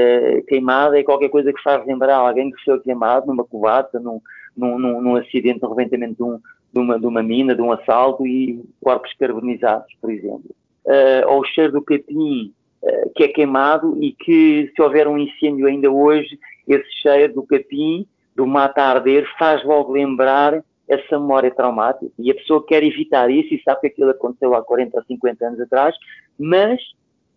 queimada 0.47 0.99
é 0.99 1.03
qualquer 1.03 1.29
coisa 1.29 1.51
que 1.51 1.61
faz 1.63 1.85
lembrar 1.85 2.17
alguém 2.17 2.51
que 2.51 2.63
foi 2.63 2.79
queimado 2.79 3.25
numa 3.25 3.43
covata, 3.43 3.99
num, 3.99 4.21
num, 4.55 4.77
num, 4.77 5.01
num 5.01 5.15
acidente, 5.15 5.61
no 5.61 5.73
reventamento 5.73 6.15
de, 6.15 6.23
um, 6.23 6.39
de, 6.71 6.79
uma, 6.79 6.99
de 6.99 7.05
uma 7.07 7.23
mina, 7.23 7.55
de 7.55 7.61
um 7.61 7.71
assalto 7.71 8.25
e 8.25 8.63
corpos 8.81 9.11
carbonizados, 9.19 9.91
por 9.99 10.11
exemplo. 10.11 10.55
Uh, 10.85 11.27
ou 11.27 11.41
o 11.41 11.45
cheiro 11.45 11.73
do 11.73 11.81
capim 11.81 12.53
uh, 12.83 13.09
que 13.15 13.23
é 13.23 13.27
queimado 13.29 13.97
e 13.99 14.11
que 14.11 14.71
se 14.75 14.81
houver 14.81 15.07
um 15.07 15.17
incêndio 15.17 15.65
ainda 15.65 15.89
hoje, 15.89 16.37
esse 16.67 16.91
cheiro 17.01 17.33
do 17.33 17.43
capim, 17.43 18.05
do 18.35 18.45
mata 18.45 18.83
a 18.83 18.89
arder, 18.91 19.27
faz 19.39 19.63
logo 19.63 19.91
lembrar 19.91 20.63
essa 20.87 21.19
memória 21.19 21.51
traumática 21.51 22.11
e 22.19 22.31
a 22.31 22.35
pessoa 22.35 22.65
quer 22.65 22.83
evitar 22.83 23.29
isso 23.29 23.53
e 23.53 23.61
sabe 23.63 23.81
que 23.81 23.87
aquilo 23.87 24.09
aconteceu 24.09 24.53
há 24.55 24.61
40 24.61 24.97
ou 24.97 25.03
50 25.03 25.47
anos 25.47 25.61
atrás, 25.61 25.95
mas 26.37 26.81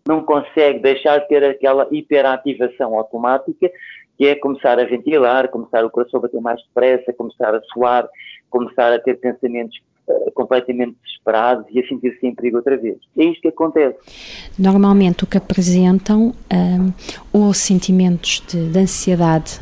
não 0.07 0.23
consegue 0.23 0.79
deixar 0.79 1.19
de 1.19 1.27
ter 1.27 1.43
aquela 1.43 1.87
hiperativação 1.91 2.97
automática 2.97 3.69
que 4.17 4.25
é 4.25 4.35
começar 4.35 4.79
a 4.79 4.85
ventilar, 4.85 5.47
começar 5.49 5.85
o 5.85 5.89
coração 5.91 6.19
a 6.19 6.23
bater 6.23 6.41
mais 6.41 6.61
depressa, 6.63 7.13
começar 7.13 7.53
a 7.53 7.61
suar, 7.71 8.09
começar 8.49 8.91
a 8.91 8.99
ter 8.99 9.15
pensamentos 9.19 9.77
uh, 10.07 10.31
completamente 10.31 10.97
desesperados 11.03 11.65
e 11.69 11.79
a 11.79 11.87
sentir-se 11.87 12.25
em 12.25 12.33
perigo 12.33 12.57
outra 12.57 12.77
vez. 12.77 12.97
É 13.15 13.25
isto 13.25 13.41
que 13.41 13.49
acontece. 13.49 13.97
Normalmente 14.57 15.23
o 15.23 15.27
que 15.27 15.37
apresentam 15.37 16.33
um, 16.51 16.91
ou 17.31 17.53
sentimentos 17.53 18.43
de, 18.47 18.69
de 18.71 18.79
ansiedade 18.79 19.59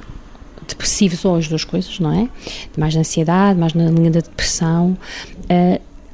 depressivos 0.67 1.23
ou 1.25 1.35
as 1.35 1.47
duas 1.47 1.63
coisas, 1.63 1.99
não 1.99 2.11
é? 2.11 2.29
Mais 2.77 2.95
ansiedade, 2.95 3.59
mais 3.59 3.73
na 3.73 3.89
linha 3.89 4.11
da 4.11 4.19
depressão, 4.19 4.97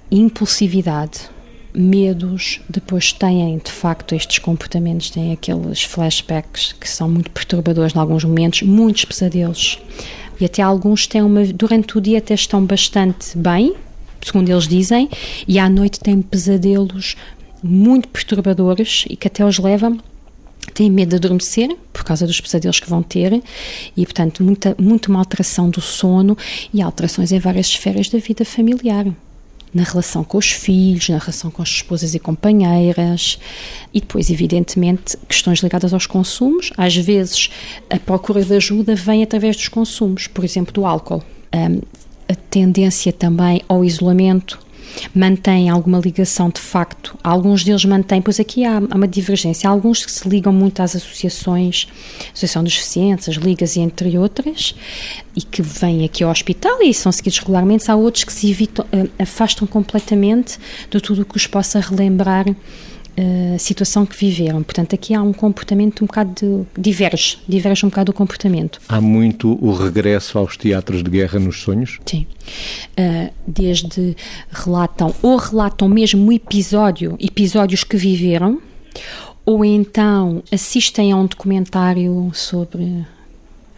impulsividade 0.09 1.29
medos, 1.73 2.59
depois 2.69 3.13
têm 3.13 3.57
de 3.63 3.71
facto 3.71 4.13
estes 4.13 4.39
comportamentos, 4.39 5.09
têm 5.09 5.31
aqueles 5.31 5.83
flashbacks 5.83 6.73
que 6.73 6.89
são 6.89 7.09
muito 7.09 7.31
perturbadores 7.31 7.95
em 7.95 7.99
alguns 7.99 8.23
momentos, 8.23 8.61
muitos 8.61 9.05
pesadelos. 9.05 9.79
E 10.39 10.45
até 10.45 10.61
alguns 10.61 11.07
têm 11.07 11.21
uma. 11.21 11.45
durante 11.45 11.97
o 11.97 12.01
dia 12.01 12.17
até 12.17 12.33
estão 12.33 12.65
bastante 12.65 13.37
bem, 13.37 13.75
segundo 14.21 14.49
eles 14.49 14.67
dizem, 14.67 15.09
e 15.47 15.59
à 15.59 15.69
noite 15.69 15.99
têm 15.99 16.21
pesadelos 16.21 17.15
muito 17.63 18.07
perturbadores 18.07 19.05
e 19.09 19.15
que 19.15 19.27
até 19.27 19.45
os 19.45 19.59
levam 19.59 19.99
têm 20.73 20.89
medo 20.89 21.09
de 21.09 21.15
adormecer 21.15 21.75
por 21.91 22.03
causa 22.03 22.25
dos 22.25 22.39
pesadelos 22.39 22.79
que 22.79 22.89
vão 22.89 23.03
ter 23.03 23.41
e, 23.95 24.05
portanto, 24.05 24.43
muita, 24.43 24.75
muito 24.79 25.07
uma 25.07 25.19
alteração 25.19 25.69
do 25.69 25.81
sono 25.81 26.37
e 26.73 26.81
alterações 26.81 27.31
em 27.31 27.39
várias 27.39 27.67
esferas 27.67 28.09
da 28.09 28.19
vida 28.19 28.45
familiar 28.45 29.05
na 29.73 29.83
relação 29.83 30.23
com 30.23 30.37
os 30.37 30.51
filhos, 30.51 31.07
na 31.09 31.17
relação 31.17 31.49
com 31.49 31.61
as 31.61 31.69
esposas 31.69 32.13
e 32.13 32.19
companheiras 32.19 33.39
e 33.93 34.01
depois, 34.01 34.29
evidentemente, 34.29 35.17
questões 35.27 35.59
ligadas 35.59 35.93
aos 35.93 36.05
consumos. 36.05 36.71
Às 36.77 36.95
vezes, 36.95 37.49
a 37.89 37.97
procura 37.97 38.43
de 38.43 38.53
ajuda 38.53 38.95
vem 38.95 39.23
através 39.23 39.55
dos 39.55 39.67
consumos, 39.67 40.27
por 40.27 40.43
exemplo, 40.43 40.73
do 40.73 40.85
álcool. 40.85 41.23
a 41.53 42.35
tendência 42.49 43.11
também 43.11 43.61
ao 43.67 43.83
isolamento 43.83 44.59
mantêm 45.13 45.69
alguma 45.69 45.99
ligação 45.99 46.49
de 46.49 46.59
facto. 46.59 47.17
Alguns 47.23 47.63
deles 47.63 47.85
mantêm, 47.85 48.21
pois 48.21 48.39
aqui 48.39 48.63
há, 48.65 48.77
há 48.77 48.95
uma 48.95 49.07
divergência. 49.07 49.69
Há 49.69 49.71
alguns 49.71 50.05
que 50.05 50.11
se 50.11 50.27
ligam 50.27 50.53
muito 50.53 50.81
às 50.81 50.95
associações, 50.95 51.87
Associação 52.33 52.63
dos 52.63 52.73
Deficientes, 52.73 53.29
as 53.29 53.35
ligas 53.35 53.75
e 53.75 53.79
entre 53.79 54.17
outras, 54.17 54.75
e 55.35 55.41
que 55.41 55.61
vêm 55.61 56.05
aqui 56.05 56.23
ao 56.23 56.31
hospital 56.31 56.81
e 56.81 56.93
são 56.93 57.11
seguidos 57.11 57.39
regularmente. 57.39 57.89
Há 57.89 57.95
outros 57.95 58.23
que 58.23 58.33
se 58.33 58.49
evitam, 58.49 58.85
eh, 58.91 59.07
afastam 59.19 59.67
completamente 59.67 60.57
de 60.89 60.99
tudo 60.99 61.21
o 61.21 61.25
que 61.25 61.37
os 61.37 61.47
possa 61.47 61.79
relembrar 61.79 62.45
a 63.17 63.57
situação 63.57 64.05
que 64.05 64.15
viveram. 64.15 64.63
Portanto, 64.63 64.93
aqui 64.93 65.13
há 65.13 65.21
um 65.21 65.33
comportamento 65.33 66.03
um 66.03 66.07
bocado 66.07 66.33
de, 66.75 66.81
diverge, 66.81 67.37
diverge 67.47 67.85
um 67.85 67.89
bocado 67.89 68.11
o 68.11 68.15
comportamento. 68.15 68.79
Há 68.87 69.01
muito 69.01 69.57
o 69.63 69.73
regresso 69.73 70.37
aos 70.37 70.55
teatros 70.57 71.03
de 71.03 71.09
guerra 71.09 71.39
nos 71.39 71.61
sonhos? 71.61 71.99
Sim. 72.05 72.25
Uh, 72.97 73.31
desde 73.45 74.15
relatam, 74.49 75.13
ou 75.21 75.37
relatam 75.37 75.87
mesmo 75.87 76.27
o 76.27 76.31
episódio, 76.31 77.15
episódios 77.19 77.83
que 77.83 77.97
viveram, 77.97 78.61
ou 79.45 79.65
então 79.65 80.43
assistem 80.51 81.11
a 81.11 81.17
um 81.17 81.25
documentário 81.25 82.31
sobre 82.33 83.05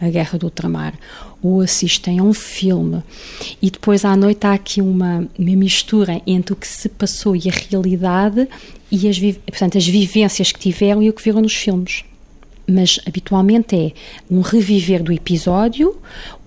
a 0.00 0.08
Guerra 0.08 0.38
do 0.38 0.46
Ultramar, 0.46 0.94
ou 1.42 1.60
assistem 1.60 2.18
a 2.18 2.22
um 2.22 2.32
filme 2.32 3.02
e 3.60 3.70
depois 3.70 4.04
à 4.04 4.16
noite 4.16 4.46
há 4.46 4.52
aqui 4.52 4.80
uma, 4.80 5.28
uma 5.38 5.56
mistura 5.56 6.20
entre 6.26 6.52
o 6.52 6.56
que 6.56 6.66
se 6.66 6.88
passou 6.88 7.36
e 7.36 7.48
a 7.48 7.52
realidade 7.52 8.48
e 8.94 9.08
as, 9.08 9.18
portanto, 9.18 9.78
as 9.78 9.86
vivências 9.86 10.52
que 10.52 10.58
tiveram 10.58 11.02
e 11.02 11.10
o 11.10 11.12
que 11.12 11.22
viram 11.22 11.42
nos 11.42 11.54
filmes. 11.54 12.04
Mas 12.66 12.98
habitualmente 13.06 13.76
é 13.76 13.92
um 14.30 14.40
reviver 14.40 15.02
do 15.02 15.12
episódio 15.12 15.96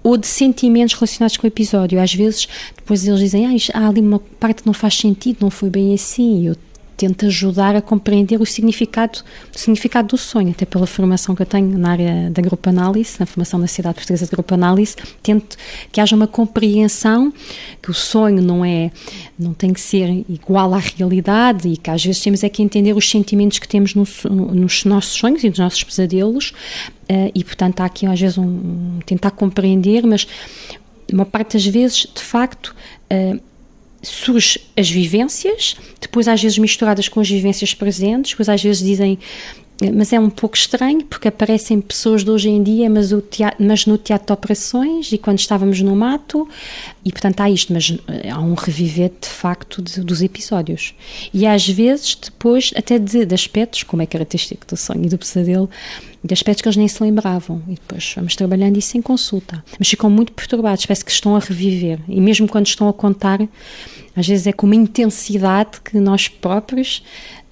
ou 0.02 0.18
de 0.18 0.26
sentimentos 0.26 0.96
relacionados 0.96 1.38
com 1.38 1.46
o 1.46 1.48
episódio. 1.48 2.00
Às 2.00 2.14
vezes, 2.14 2.48
depois 2.76 3.08
eles 3.08 3.20
dizem, 3.20 3.46
ah, 3.46 3.52
há 3.74 3.90
ali 3.90 4.02
uma 4.02 4.20
parte 4.20 4.62
que 4.64 4.68
não 4.68 4.74
faz 4.74 4.96
sentido, 4.96 5.38
não 5.42 5.50
foi 5.52 5.70
bem 5.70 5.94
assim. 5.94 6.48
Eu 6.48 6.56
tenta 6.98 7.28
ajudar 7.28 7.76
a 7.76 7.82
compreender 7.82 8.42
o 8.42 8.46
significado, 8.46 9.20
o 9.56 9.58
significado 9.58 10.08
do 10.10 10.18
sonho, 10.18 10.50
até 10.50 10.66
pela 10.66 10.88
formação 10.88 11.36
que 11.36 11.44
eu 11.44 11.46
tenho 11.46 11.78
na 11.78 11.92
área 11.92 12.32
da 12.32 12.42
grupo 12.42 12.68
análise, 12.68 13.18
na 13.20 13.28
formação 13.28 13.60
da 13.60 13.68
Cidade 13.68 13.96
Portuguesa 13.96 14.26
de 14.26 14.32
Grupo 14.32 14.54
Análise, 14.56 14.96
tento 15.22 15.56
que 15.92 16.02
haja 16.02 16.16
uma 16.16 16.26
compreensão 16.26 17.32
que 17.82 17.92
o 17.92 17.94
sonho 17.94 18.42
não 18.42 18.66
é, 18.66 18.92
não 19.38 19.54
tem 19.54 19.72
que 19.72 19.80
ser 19.80 20.26
igual 20.28 20.74
à 20.74 20.80
realidade 20.80 21.68
e 21.70 21.78
que 21.78 21.92
às 21.92 22.04
vezes 22.04 22.20
temos 22.22 22.44
é 22.44 22.50
que 22.50 22.64
entender 22.64 22.94
os 22.94 23.08
sentimentos 23.08 23.60
que 23.60 23.68
temos 23.68 23.94
no, 23.94 24.06
nos 24.54 24.84
nossos 24.84 25.14
sonhos 25.14 25.44
e 25.44 25.50
nos 25.50 25.60
nossos 25.60 25.84
pesadelos 25.84 26.52
uh, 27.12 27.32
e 27.34 27.44
portanto 27.44 27.82
há 27.82 27.86
aqui 27.86 28.08
às 28.08 28.20
vezes 28.20 28.40
um, 28.40 28.44
um 28.44 29.00
tentar 29.06 29.32
compreender, 29.32 30.04
mas 30.08 30.28
uma 31.14 31.26
parte 31.26 31.54
das 31.54 31.66
vezes, 31.66 32.08
de 32.14 32.22
facto, 32.22 32.76
uh, 33.12 33.40
surge 34.02 34.60
as 34.76 34.90
vivências, 34.90 35.76
depois 36.00 36.28
às 36.28 36.42
vezes 36.42 36.58
misturadas 36.58 37.08
com 37.08 37.20
as 37.20 37.30
vivências 37.30 37.74
presentes, 37.74 38.32
depois 38.32 38.50
às 38.50 38.62
vezes 38.62 38.84
dizem 38.84 39.18
mas 39.94 40.12
é 40.12 40.20
um 40.20 40.30
pouco 40.30 40.56
estranho 40.56 41.04
porque 41.06 41.28
aparecem 41.28 41.80
pessoas 41.80 42.24
de 42.24 42.32
hoje 42.32 42.50
em 42.50 42.64
dia, 42.64 42.90
mas, 42.90 43.14
teatro, 43.30 43.64
mas 43.64 43.86
no 43.86 43.98
teatro 43.98 44.28
de 44.28 44.34
operações 44.34 45.12
e 45.12 45.18
quando 45.18 45.38
estávamos 45.38 45.80
no 45.82 45.96
mato, 45.96 46.48
e 47.06 47.12
portanto 47.12 47.42
há 47.42 47.50
isto, 47.50 47.72
mas 47.72 47.96
eh, 48.08 48.30
há 48.30 48.40
um 48.40 48.56
reviver 48.56 49.12
de 49.22 49.28
facto 49.28 49.82
de, 49.82 50.02
dos 50.02 50.22
episódios. 50.24 50.96
E 51.32 51.46
às 51.46 51.68
vezes 51.68 52.16
depois 52.16 52.74
até 52.76 52.98
de, 52.98 53.26
de, 53.26 53.36
aspectos, 53.36 53.84
como 53.84 54.02
é 54.02 54.08
característico 54.08 54.66
do 54.66 54.76
sonho 54.76 55.06
e 55.06 55.10
do 55.10 55.18
pesadelo, 55.18 55.70
de 56.24 56.34
aspectos 56.34 56.62
que 56.62 56.68
eles 56.68 56.78
nem 56.78 56.88
se 56.88 57.02
lembravam. 57.02 57.62
E 57.68 57.76
depois 57.76 58.14
vamos 58.16 58.36
trabalhando 58.36 58.78
isso 58.78 58.98
em 58.98 59.02
consulta. 59.02 59.64
Mas 59.78 59.88
ficam 59.88 60.10
muito 60.10 60.32
perturbados, 60.32 60.86
parece 60.86 61.06
que 61.06 61.12
estão 61.12 61.36
a 61.36 61.40
reviver. 61.40 62.00
E 62.08 62.20
mesmo 62.20 62.48
quando 62.48 62.68
estão 62.68 62.88
a 62.88 62.94
contar, 62.94 63.40
às 64.16 64.28
vezes 64.28 64.48
é 64.48 64.52
com 64.52 64.66
uma 64.66 64.76
intensidade 64.76 65.80
que 65.82 66.00
nós 66.00 66.28
próprios 66.28 67.04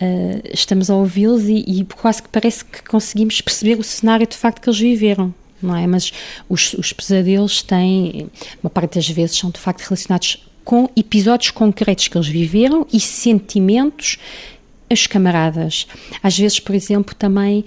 uh, 0.01 0.41
estamos 0.51 0.89
a 0.89 0.95
ouvi-los 0.95 1.43
e, 1.43 1.63
e, 1.67 1.85
quase 1.85 2.23
que 2.23 2.29
parece 2.29 2.65
que 2.65 2.83
conseguimos 2.83 3.39
perceber 3.41 3.79
o 3.79 3.83
cenário 3.83 4.25
de 4.25 4.35
facto 4.35 4.61
que 4.61 4.69
eles 4.69 4.79
viveram. 4.79 5.33
Não 5.61 5.75
é? 5.75 5.87
Mas 5.87 6.11
os, 6.49 6.73
os 6.73 6.91
pesadelos 6.91 7.61
têm, 7.61 8.29
uma 8.61 8.69
parte 8.69 8.95
das 8.95 9.07
vezes, 9.07 9.37
são 9.37 9.49
de 9.49 9.59
facto 9.59 9.81
relacionados 9.81 10.45
com 10.63 10.89
episódios 10.95 11.51
concretos 11.51 12.07
que 12.07 12.17
eles 12.17 12.27
viveram 12.27 12.85
e 12.91 12.99
sentimentos 12.99 14.17
as 14.89 15.07
camaradas. 15.07 15.87
Às 16.21 16.37
vezes, 16.37 16.59
por 16.59 16.75
exemplo, 16.75 17.15
também 17.15 17.65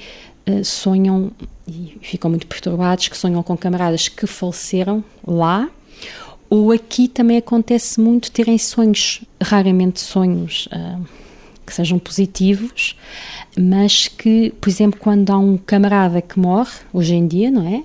sonham 0.65 1.31
e 1.67 1.97
ficam 2.01 2.31
muito 2.31 2.47
perturbados 2.47 3.09
que 3.09 3.17
sonham 3.17 3.43
com 3.43 3.57
camaradas 3.57 4.09
que 4.09 4.27
faleceram 4.27 5.05
lá 5.27 5.69
ou 6.51 6.73
aqui 6.73 7.09
também 7.09 7.37
acontece 7.37 8.01
muito 8.01 8.31
terem 8.31 8.57
sonhos, 8.57 9.21
raramente 9.41 10.01
sonhos 10.01 10.67
uh, 10.73 11.05
que 11.67 11.75
sejam 11.75 11.99
positivos, 11.99 12.97
mas 13.57 14.09
que, 14.09 14.51
por 14.59 14.69
exemplo, 14.69 14.99
quando 14.99 15.31
há 15.31 15.37
um 15.37 15.59
camarada 15.59 16.23
que 16.23 16.39
morre, 16.39 16.73
hoje 16.93 17.15
em 17.15 17.27
dia, 17.27 17.51
não 17.51 17.69
é? 17.69 17.85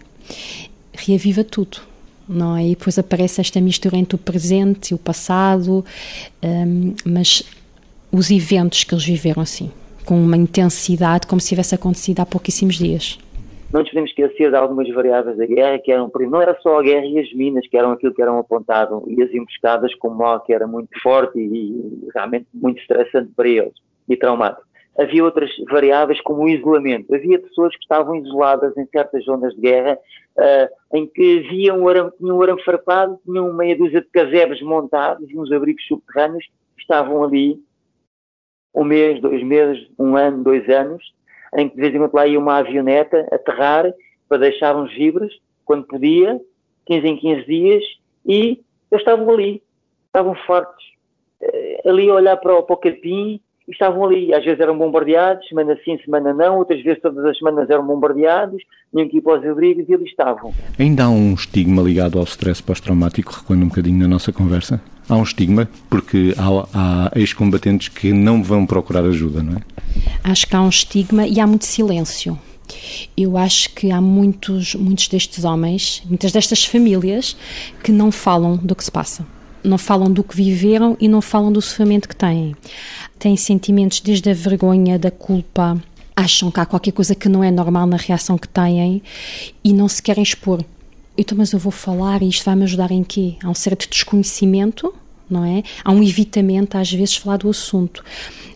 Reaviva 0.94 1.44
tudo. 1.44 1.80
Não 2.28 2.56
é? 2.56 2.66
E 2.68 2.70
depois 2.70 2.98
aparece 2.98 3.42
esta 3.42 3.60
mistura 3.60 3.98
entre 3.98 4.16
o 4.16 4.18
presente 4.18 4.92
e 4.92 4.94
o 4.94 4.98
passado, 4.98 5.84
um, 6.42 6.94
ah, 6.96 7.02
mas 7.04 7.44
os 8.10 8.32
eventos 8.32 8.86
que 8.86 8.94
eles 8.94 9.04
viveram 9.04 9.44
assim, 9.44 9.70
com 10.04 10.16
uma 10.16 10.38
intensidade 10.38 11.28
como 11.28 11.42
se 11.42 11.50
tivesse 11.50 11.76
acontecido 11.76 12.20
há 12.20 12.26
pouquíssimos 12.26 12.76
dias 12.76 13.18
não 13.74 13.82
nos 13.82 13.90
podemos 13.90 14.12
esquecer 14.12 14.52
de 14.52 14.56
algumas 14.56 14.88
variáveis 14.94 15.36
da 15.36 15.48
guerra, 15.48 15.80
que 15.80 15.92
eram, 15.92 16.12
não 16.30 16.40
era 16.40 16.56
só 16.62 16.80
a 16.80 16.84
guerra 16.84 17.08
e 17.08 17.18
as 17.18 17.34
minas, 17.34 17.68
que 17.68 17.76
eram 17.76 17.92
aquilo 17.92 18.14
que 18.14 18.22
eram 18.22 18.38
apontado, 18.38 19.04
e 19.08 19.20
as 19.22 19.34
emboscadas 19.34 19.94
como 19.96 20.24
algo 20.24 20.46
que 20.46 20.54
era 20.54 20.68
muito 20.68 20.90
forte 21.02 21.40
e, 21.40 22.08
realmente 22.14 22.46
muito 22.54 22.80
estressante 22.80 23.32
para 23.36 23.50
eles 23.50 23.74
e 24.08 24.16
traumático. 24.16 24.64
Havia 24.96 25.24
outras 25.24 25.50
variáveis 25.72 26.22
como 26.22 26.44
o 26.44 26.50
isolamento. 26.50 27.16
Havia 27.16 27.40
pessoas 27.40 27.76
que 27.76 27.82
estavam 27.82 28.16
isoladas 28.16 28.78
em 28.78 28.86
certas 28.86 29.26
zonas 29.26 29.56
de 29.56 29.62
guerra, 29.62 29.98
uh, 30.38 30.96
em 30.96 31.08
que 31.08 31.40
viam 31.40 31.80
um 31.80 31.88
arame, 31.88 32.12
tinham 32.20 32.38
um 32.38 32.42
arame 32.44 32.64
farpado, 32.64 33.20
tinham 33.26 33.52
meia 33.54 33.76
dúzia 33.76 34.02
de 34.02 34.08
casebres 34.10 34.62
montados 34.62 35.28
e 35.32 35.36
uns 35.36 35.52
abrigos 35.52 35.84
subterrâneos, 35.88 36.46
estavam 36.78 37.24
ali 37.24 37.60
um 38.74 38.84
mês, 38.84 39.22
dois 39.22 39.44
meses, 39.44 39.88
um 40.00 40.16
ano, 40.16 40.44
dois 40.44 40.68
anos, 40.70 41.14
em 41.56 41.70
que 41.70 41.76
de 41.76 41.82
vez 41.82 41.94
em 41.94 42.00
quando 42.00 42.14
lá 42.14 42.28
ia 42.28 42.40
uma 42.40 42.58
avioneta 42.58 43.28
aterrar 43.32 43.94
para 44.28 44.38
deixar 44.38 44.76
uns 44.76 44.94
vibras, 44.94 45.32
quando 45.66 45.86
podia, 45.86 46.40
15 46.86 47.08
em 47.08 47.18
15 47.18 47.46
dias, 47.46 47.84
e 48.26 48.60
eles 48.92 49.02
estavam 49.02 49.30
ali, 49.30 49.62
estavam 50.08 50.36
fortes, 50.48 50.86
eh, 51.42 51.82
ali 51.86 52.10
a 52.10 52.16
olhar 52.16 52.38
para 52.38 52.56
o, 52.56 52.64
para 52.64 52.74
o 52.74 52.78
capim, 52.78 53.40
e 53.68 53.72
estavam 53.72 54.06
ali, 54.06 54.34
às 54.34 54.44
vezes 54.44 54.60
eram 54.60 54.78
bombardeados, 54.78 55.48
semana 55.48 55.78
sim, 55.84 55.98
semana 56.04 56.34
não, 56.34 56.58
outras 56.58 56.82
vezes 56.84 57.02
todas 57.02 57.24
as 57.26 57.38
semanas 57.38 57.70
eram 57.70 57.86
bombardeados, 57.86 58.62
tinham 58.92 59.08
que 59.08 59.18
ir 59.18 59.22
para 59.22 59.40
os 59.40 59.46
abrigos 59.46 59.88
e 59.88 59.94
ali 59.94 60.06
estavam. 60.06 60.54
Ainda 60.78 61.06
há 61.06 61.10
um 61.10 61.34
estigma 61.34 61.82
ligado 61.82 62.18
ao 62.18 62.26
stress 62.26 62.62
pós-traumático, 62.62 63.34
recuando 63.34 63.66
um 63.66 63.70
bocadinho 63.70 64.00
na 64.00 64.08
nossa 64.08 64.32
conversa? 64.32 64.82
Há 65.08 65.16
um 65.16 65.24
estigma, 65.24 65.68
porque 65.90 66.34
há, 66.38 66.68
há 66.74 67.12
ex-combatentes 67.20 67.88
que 67.88 68.14
não 68.14 68.44
vão 68.44 68.66
procurar 68.66 69.06
ajuda, 69.06 69.42
não 69.42 69.54
é? 69.54 69.62
Acho 70.24 70.48
que 70.48 70.56
há 70.56 70.62
um 70.62 70.70
estigma 70.70 71.28
e 71.28 71.40
há 71.40 71.48
muito 71.48 71.66
silêncio. 71.66 72.38
Eu 73.16 73.38
acho 73.38 73.74
que 73.76 73.92
há 73.92 74.00
muitos, 74.00 74.76
muitos 74.76 75.08
destes 75.08 75.44
homens, 75.44 76.02
muitas 76.06 76.32
destas 76.32 76.66
famílias 76.66 77.36
que 77.84 77.92
não 77.92 78.12
falam 78.12 78.58
do 78.58 78.76
que 78.76 78.84
se 78.84 78.92
passa. 78.92 79.26
Não 79.64 79.78
falam 79.78 80.12
do 80.12 80.24
que 80.24 80.36
viveram 80.36 80.98
e 81.00 81.08
não 81.08 81.22
falam 81.22 81.52
do 81.52 81.62
sofrimento 81.62 82.10
que 82.10 82.16
têm. 82.16 82.56
Têm 83.18 83.38
sentimentos 83.38 84.02
desde 84.02 84.30
a 84.30 84.34
vergonha, 84.34 85.00
da 85.00 85.10
culpa, 85.10 85.82
acham 86.16 86.52
que 86.52 86.60
há 86.60 86.66
qualquer 86.66 86.92
coisa 86.92 87.16
que 87.16 87.30
não 87.30 87.44
é 87.44 87.50
normal 87.50 87.88
na 87.88 87.98
reação 87.98 88.38
que 88.38 88.48
têm 88.48 89.02
e 89.64 89.74
não 89.74 89.88
se 89.88 90.02
querem 90.02 90.24
expor. 90.24 90.64
Então, 91.18 91.38
mas 91.38 91.52
eu 91.52 91.60
vou 91.60 91.72
falar 91.72 92.22
e 92.22 92.30
isto 92.30 92.44
vai 92.46 92.56
me 92.56 92.64
ajudar 92.64 92.92
em 92.92 93.04
quê? 93.04 93.36
Há 93.44 93.50
um 93.50 93.54
certo 93.54 93.88
desconhecimento, 93.90 94.94
não 95.34 95.44
é? 95.44 95.64
Há 95.84 95.92
um 95.92 96.04
evitamento, 96.04 96.78
às 96.78 96.92
vezes, 96.92 97.16
falar 97.18 97.38
do 97.38 97.50
assunto. 97.50 98.04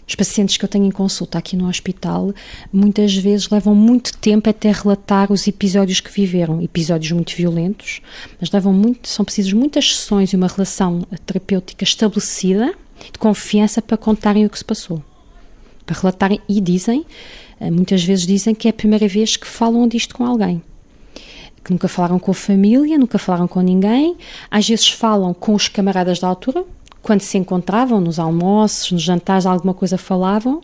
Os 0.08 0.16
pacientes 0.16 0.56
que 0.56 0.64
eu 0.64 0.70
tenho 0.70 0.86
em 0.86 0.92
consulta 0.92 1.38
aqui 1.38 1.58
no 1.58 1.68
hospital 1.68 2.34
muitas 2.72 3.14
vezes 3.14 3.50
levam 3.50 3.76
muito 3.76 4.18
tempo 4.18 4.50
até 4.50 4.72
relatar 4.72 5.30
os 5.30 5.46
episódios 5.48 6.00
que 6.00 6.10
viveram, 6.10 6.62
episódios 6.62 7.12
muito 7.12 7.36
violentos, 7.36 8.02
mas 8.40 8.50
levam 8.50 8.72
muito, 8.72 9.10
são 9.10 9.26
precisas 9.26 9.52
muitas 9.52 9.94
sessões 9.94 10.32
e 10.32 10.38
uma 10.38 10.48
relação 10.48 11.06
terapêutica 11.26 11.84
estabelecida, 11.84 12.74
de 13.12 13.20
confiança 13.20 13.82
para 13.82 13.98
contarem 13.98 14.46
o 14.46 14.50
que 14.50 14.58
se 14.58 14.66
passou. 14.66 15.04
Para 15.86 16.00
relatarem 16.00 16.40
e 16.48 16.62
dizem, 16.62 17.06
eh, 17.60 17.70
muitas 17.70 18.02
vezes 18.04 18.26
dizem 18.26 18.56
que 18.56 18.68
é 18.68 18.72
a 18.72 18.74
primeira 18.74 19.08
vez 19.10 19.36
que 19.36 19.46
falam 19.46 19.88
disto 19.88 20.16
com 20.16 20.26
alguém 20.26 20.62
que 21.68 21.74
nunca 21.74 21.90
falaram 21.90 22.18
com 22.18 22.32
a 22.32 22.34
família, 22.34 22.98
nunca 22.98 23.20
falaram 23.20 23.46
com 23.46 23.60
ninguém, 23.60 24.16
às 24.50 24.68
vezes 24.68 24.90
falam 24.90 25.34
com 25.34 25.54
os 25.54 25.68
camaradas 25.68 26.18
da 26.18 26.28
altura, 26.28 26.64
quando 27.02 27.20
se 27.22 27.38
encontravam 27.38 28.00
nos 28.00 28.20
almoços, 28.20 28.94
nos 28.94 29.02
jantares, 29.02 29.46
alguma 29.46 29.74
coisa 29.74 29.98
falavam. 29.98 30.62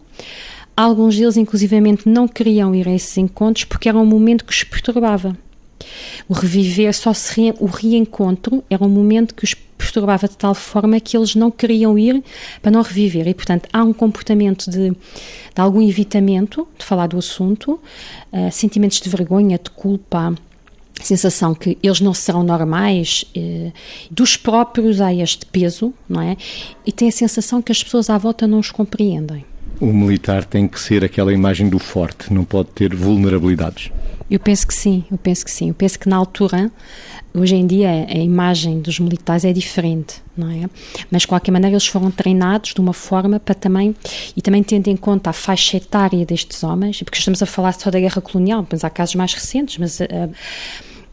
Alguns 0.75 1.17
deles, 1.17 1.35
inclusivamente, 1.35 2.07
não 2.07 2.25
queriam 2.27 2.73
ir 2.73 2.87
a 2.87 2.93
esses 2.93 3.17
encontros 3.17 3.65
porque 3.65 3.89
era 3.89 3.97
um 3.97 4.05
momento 4.05 4.45
que 4.45 4.53
os 4.53 4.63
perturbava. 4.63 5.37
O 6.27 6.33
reviver, 6.33 6.93
só 6.93 7.13
se 7.13 7.39
re... 7.39 7.53
o 7.59 7.65
reencontro 7.65 8.63
era 8.69 8.83
um 8.83 8.89
momento 8.89 9.35
que 9.35 9.43
os 9.43 9.53
perturbava 9.53 10.27
de 10.27 10.37
tal 10.37 10.55
forma 10.55 10.99
que 11.01 11.17
eles 11.17 11.35
não 11.35 11.51
queriam 11.51 11.97
ir 11.97 12.23
para 12.61 12.71
não 12.71 12.81
reviver. 12.81 13.27
E, 13.27 13.33
portanto, 13.33 13.67
há 13.73 13.83
um 13.83 13.91
comportamento 13.91 14.71
de, 14.71 14.91
de 14.91 14.95
algum 15.57 15.81
evitamento 15.81 16.65
de 16.77 16.85
falar 16.85 17.07
do 17.07 17.17
assunto, 17.17 17.79
uh, 18.31 18.51
sentimentos 18.51 19.01
de 19.01 19.09
vergonha, 19.09 19.59
de 19.61 19.69
culpa, 19.69 20.33
sensação 21.01 21.53
que 21.53 21.77
eles 21.81 21.99
não 21.99 22.13
serão 22.13 22.43
normais, 22.43 23.25
eh, 23.35 23.71
dos 24.11 24.37
próprios 24.37 25.01
há 25.01 25.13
este 25.13 25.45
peso, 25.45 25.93
não 26.07 26.21
é? 26.21 26.37
E 26.85 26.91
tem 26.91 27.09
a 27.09 27.11
sensação 27.11 27.61
que 27.61 27.71
as 27.71 27.83
pessoas 27.83 28.09
à 28.09 28.17
volta 28.17 28.47
não 28.47 28.59
os 28.59 28.71
compreendem. 28.71 29.45
O 29.79 29.87
militar 29.87 30.45
tem 30.45 30.67
que 30.67 30.79
ser 30.79 31.03
aquela 31.03 31.33
imagem 31.33 31.67
do 31.67 31.79
forte, 31.79 32.31
não 32.31 32.45
pode 32.45 32.69
ter 32.69 32.95
vulnerabilidades. 32.95 33.91
Eu 34.29 34.39
penso 34.39 34.65
que 34.65 34.73
sim, 34.73 35.03
eu 35.11 35.17
penso 35.17 35.45
que 35.45 35.51
sim. 35.51 35.69
Eu 35.69 35.73
penso 35.73 35.99
que 35.99 36.09
na 36.09 36.15
altura, 36.15 36.71
hoje 37.33 37.55
em 37.55 37.67
dia, 37.67 38.07
a 38.07 38.17
imagem 38.17 38.79
dos 38.79 38.99
militares 38.99 39.45
é 39.45 39.53
diferente, 39.53 40.21
não 40.35 40.49
é? 40.49 40.69
Mas, 41.11 41.23
de 41.23 41.27
qualquer 41.27 41.51
maneira, 41.51 41.73
eles 41.73 41.85
foram 41.85 42.09
treinados 42.09 42.73
de 42.73 42.81
uma 42.81 42.93
forma 42.93 43.39
para 43.39 43.53
também, 43.53 43.95
e 44.35 44.41
também 44.41 44.63
tendo 44.63 44.87
em 44.87 44.95
conta 44.95 45.29
a 45.29 45.33
faixa 45.33 45.77
etária 45.77 46.25
destes 46.25 46.63
homens, 46.63 47.01
porque 47.03 47.17
estamos 47.17 47.41
a 47.41 47.45
falar 47.45 47.73
só 47.73 47.91
da 47.91 47.99
guerra 47.99 48.21
colonial, 48.21 48.65
mas 48.69 48.83
há 48.83 48.89
casos 48.89 49.15
mais 49.15 49.33
recentes, 49.33 49.77
mas... 49.77 49.99
Uh, 49.99 50.33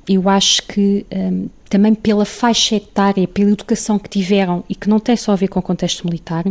eu 0.09 0.29
acho 0.29 0.63
que 0.65 1.07
um, 1.15 1.49
também 1.69 1.95
pela 1.95 2.25
faixa 2.25 2.75
etária, 2.75 3.29
pela 3.29 3.51
educação 3.51 3.97
que 3.97 4.09
tiveram 4.09 4.65
e 4.69 4.75
que 4.75 4.89
não 4.89 4.99
tem 4.99 5.17
só 5.17 5.31
a 5.31 5.37
ver 5.37 5.47
com 5.47 5.61
o 5.61 5.63
contexto 5.63 6.05
militar, 6.05 6.45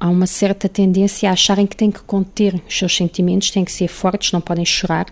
há 0.00 0.08
uma 0.08 0.26
certa 0.26 0.68
tendência 0.68 1.30
a 1.30 1.32
acharem 1.32 1.66
que 1.66 1.76
têm 1.76 1.92
que 1.92 2.02
conter 2.02 2.60
os 2.66 2.76
seus 2.76 2.96
sentimentos, 2.96 3.50
têm 3.50 3.64
que 3.64 3.70
ser 3.70 3.86
fortes, 3.86 4.32
não 4.32 4.40
podem 4.40 4.64
chorar. 4.64 5.06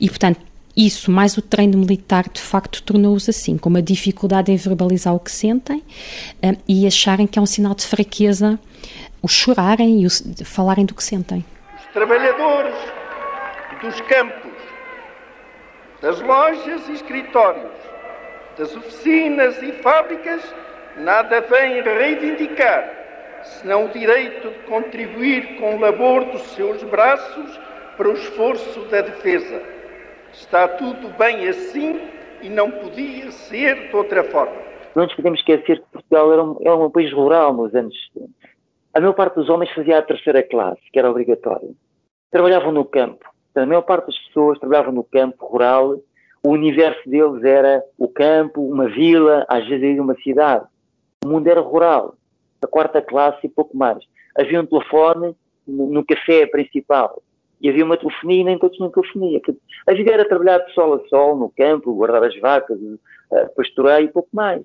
E, 0.00 0.08
portanto, 0.08 0.40
isso, 0.76 1.10
mais 1.10 1.36
o 1.36 1.42
treino 1.42 1.78
militar, 1.78 2.28
de 2.28 2.40
facto, 2.40 2.82
tornou-os 2.82 3.28
assim, 3.28 3.58
com 3.58 3.68
uma 3.68 3.82
dificuldade 3.82 4.50
em 4.50 4.56
verbalizar 4.56 5.14
o 5.14 5.20
que 5.20 5.30
sentem 5.30 5.82
um, 6.42 6.56
e 6.66 6.86
acharem 6.86 7.26
que 7.26 7.38
é 7.38 7.42
um 7.42 7.46
sinal 7.46 7.74
de 7.74 7.86
fraqueza 7.86 8.58
o 9.20 9.28
chorarem 9.28 10.02
e 10.02 10.06
o 10.06 10.10
falarem 10.44 10.84
do 10.84 10.94
que 10.94 11.04
sentem. 11.04 11.44
Os 11.76 11.92
trabalhadores 11.92 12.74
dos 13.82 14.00
campos 14.02 14.52
das 16.00 16.20
lojas 16.20 16.88
e 16.88 16.92
escritórios, 16.94 17.70
das 18.58 18.74
oficinas 18.74 19.62
e 19.62 19.72
fábricas, 19.82 20.42
nada 20.96 21.40
vem 21.42 21.80
reivindicar, 21.80 22.90
senão 23.44 23.86
o 23.86 23.88
direito 23.90 24.48
de 24.48 24.58
contribuir 24.66 25.56
com 25.58 25.76
o 25.76 25.80
labor 25.80 26.24
dos 26.24 26.42
seus 26.54 26.82
braços 26.84 27.60
para 27.96 28.08
o 28.08 28.12
esforço 28.12 28.80
da 28.90 29.00
defesa. 29.00 29.62
Está 30.32 30.68
tudo 30.68 31.08
bem 31.18 31.48
assim 31.48 32.00
e 32.42 32.48
não 32.48 32.70
podia 32.70 33.30
ser 33.30 33.88
de 33.88 33.96
outra 33.96 34.24
forma. 34.24 34.56
Não 34.94 35.04
nos 35.04 35.14
podemos 35.14 35.40
esquecer 35.40 35.80
que 35.80 35.86
Portugal 35.92 36.32
era 36.32 36.44
um, 36.44 36.56
era 36.60 36.76
um 36.76 36.90
país 36.90 37.12
rural 37.12 37.54
nos 37.54 37.74
anos 37.74 37.94
70. 38.14 38.30
A 38.94 39.00
maior 39.00 39.14
parte 39.14 39.34
dos 39.34 39.48
homens 39.48 39.70
fazia 39.72 39.98
a 39.98 40.02
terceira 40.02 40.42
classe, 40.42 40.82
que 40.92 40.98
era 40.98 41.10
obrigatória. 41.10 41.70
Trabalhavam 42.30 42.72
no 42.72 42.84
campo 42.84 43.32
a 43.60 43.66
maior 43.66 43.82
parte 43.82 44.06
das 44.06 44.18
pessoas 44.18 44.58
trabalhavam 44.58 44.92
no 44.92 45.04
campo 45.04 45.46
rural, 45.46 45.98
o 46.42 46.50
universo 46.50 47.08
deles 47.08 47.44
era 47.44 47.84
o 47.98 48.08
campo, 48.08 48.62
uma 48.62 48.88
vila, 48.88 49.44
às 49.48 49.66
vezes 49.68 49.98
uma 49.98 50.14
cidade. 50.16 50.64
O 51.24 51.28
mundo 51.28 51.46
era 51.46 51.60
rural, 51.60 52.16
a 52.62 52.66
quarta 52.66 53.02
classe 53.02 53.46
e 53.46 53.48
pouco 53.48 53.76
mais. 53.76 54.02
Havia 54.36 54.60
um 54.60 54.66
telefone 54.66 55.36
no 55.66 56.04
café 56.04 56.46
principal 56.46 57.22
e 57.62 57.70
havia 57.70 57.84
uma 57.84 57.96
telefonia 57.96 58.40
e 58.40 58.44
nem 58.44 58.58
todos 58.58 58.76
tinham 58.76 58.90
telefonia. 58.90 59.40
A 59.86 59.94
vida 59.94 60.10
era 60.10 60.28
trabalhar 60.28 60.58
de 60.58 60.72
sol 60.74 60.94
a 60.94 61.08
sol, 61.08 61.36
no 61.36 61.48
campo, 61.50 61.94
guardar 61.94 62.24
as 62.24 62.38
vacas, 62.40 62.78
eh, 63.32 63.44
pastoreio 63.56 64.06
e 64.06 64.12
pouco 64.12 64.28
mais. 64.32 64.64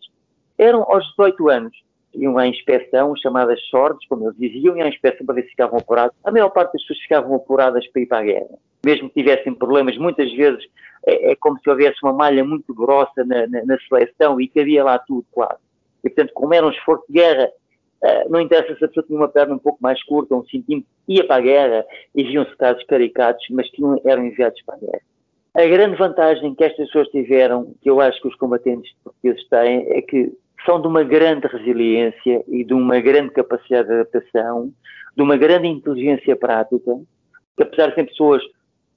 Eram 0.57 0.83
aos 0.83 1.05
18 1.11 1.49
anos 1.49 1.87
iam 2.17 2.37
à 2.37 2.47
inspeção, 2.47 3.15
chamadas 3.15 3.61
sortes, 3.69 4.07
como 4.07 4.25
eles 4.25 4.37
diziam, 4.37 4.75
iam 4.75 4.85
à 4.85 4.89
inspeção 4.89 5.25
para 5.25 5.35
ver 5.35 5.43
se 5.43 5.49
ficavam 5.49 5.77
apurados. 5.77 6.15
A 6.23 6.31
maior 6.31 6.49
parte 6.49 6.73
das 6.73 6.81
pessoas 6.81 6.99
ficavam 6.99 7.35
apuradas 7.35 7.85
para 7.87 8.01
ir 8.01 8.05
para 8.07 8.17
a 8.19 8.23
guerra. 8.23 8.57
Mesmo 8.83 9.09
que 9.09 9.21
tivessem 9.21 9.53
problemas, 9.53 9.97
muitas 9.97 10.31
vezes 10.33 10.65
é, 11.05 11.31
é 11.31 11.35
como 11.35 11.59
se 11.59 11.69
houvesse 11.69 11.97
uma 12.03 12.13
malha 12.13 12.43
muito 12.43 12.73
grossa 12.73 13.23
na, 13.23 13.47
na, 13.47 13.65
na, 13.65 13.77
seleção 13.87 14.41
e 14.41 14.47
que 14.47 14.59
havia 14.59 14.83
lá 14.83 14.97
tudo 14.97 15.25
quase. 15.31 15.59
E, 16.03 16.09
portanto, 16.09 16.31
como 16.33 16.53
era 16.53 16.65
um 16.65 16.71
esforço 16.71 17.05
de 17.07 17.13
guerra, 17.13 17.49
uh, 18.03 18.29
não 18.29 18.41
interessa 18.41 18.75
se 18.75 18.85
a 18.85 18.87
pessoa 18.87 19.05
tinha 19.05 19.19
uma 19.19 19.27
perna 19.27 19.55
um 19.55 19.59
pouco 19.59 19.79
mais 19.81 20.01
curta, 20.03 20.35
um 20.35 20.45
centímetro, 20.45 20.89
ia 21.07 21.25
para 21.25 21.37
a 21.37 21.41
guerra 21.41 21.85
e 22.15 22.23
viam-se 22.23 22.55
casos 22.57 22.83
caricatos, 22.85 23.45
mas 23.51 23.69
que 23.69 23.81
não 23.81 23.99
eram 24.05 24.25
enviados 24.25 24.61
para 24.63 24.75
a 24.75 24.79
guerra. 24.79 25.01
A 25.55 25.65
grande 25.65 25.95
vantagem 25.97 26.53
que 26.53 26.63
estas 26.63 26.85
pessoas 26.87 27.07
tiveram, 27.09 27.73
que 27.81 27.89
eu 27.89 27.99
acho 27.99 28.21
que 28.21 28.27
os 28.27 28.35
combatentes 28.35 28.93
portugueses 29.03 29.47
têm, 29.49 29.87
é 29.89 30.01
que 30.01 30.31
são 30.65 30.81
de 30.81 30.87
uma 30.87 31.03
grande 31.03 31.47
resiliência 31.47 32.43
e 32.47 32.63
de 32.63 32.73
uma 32.73 32.99
grande 32.99 33.31
capacidade 33.31 33.87
de 33.87 33.93
adaptação, 33.95 34.71
de 35.15 35.23
uma 35.23 35.35
grande 35.35 35.67
inteligência 35.67 36.35
prática, 36.35 36.99
que 37.55 37.63
apesar 37.63 37.87
de 37.87 37.95
serem 37.95 38.09
pessoas 38.09 38.43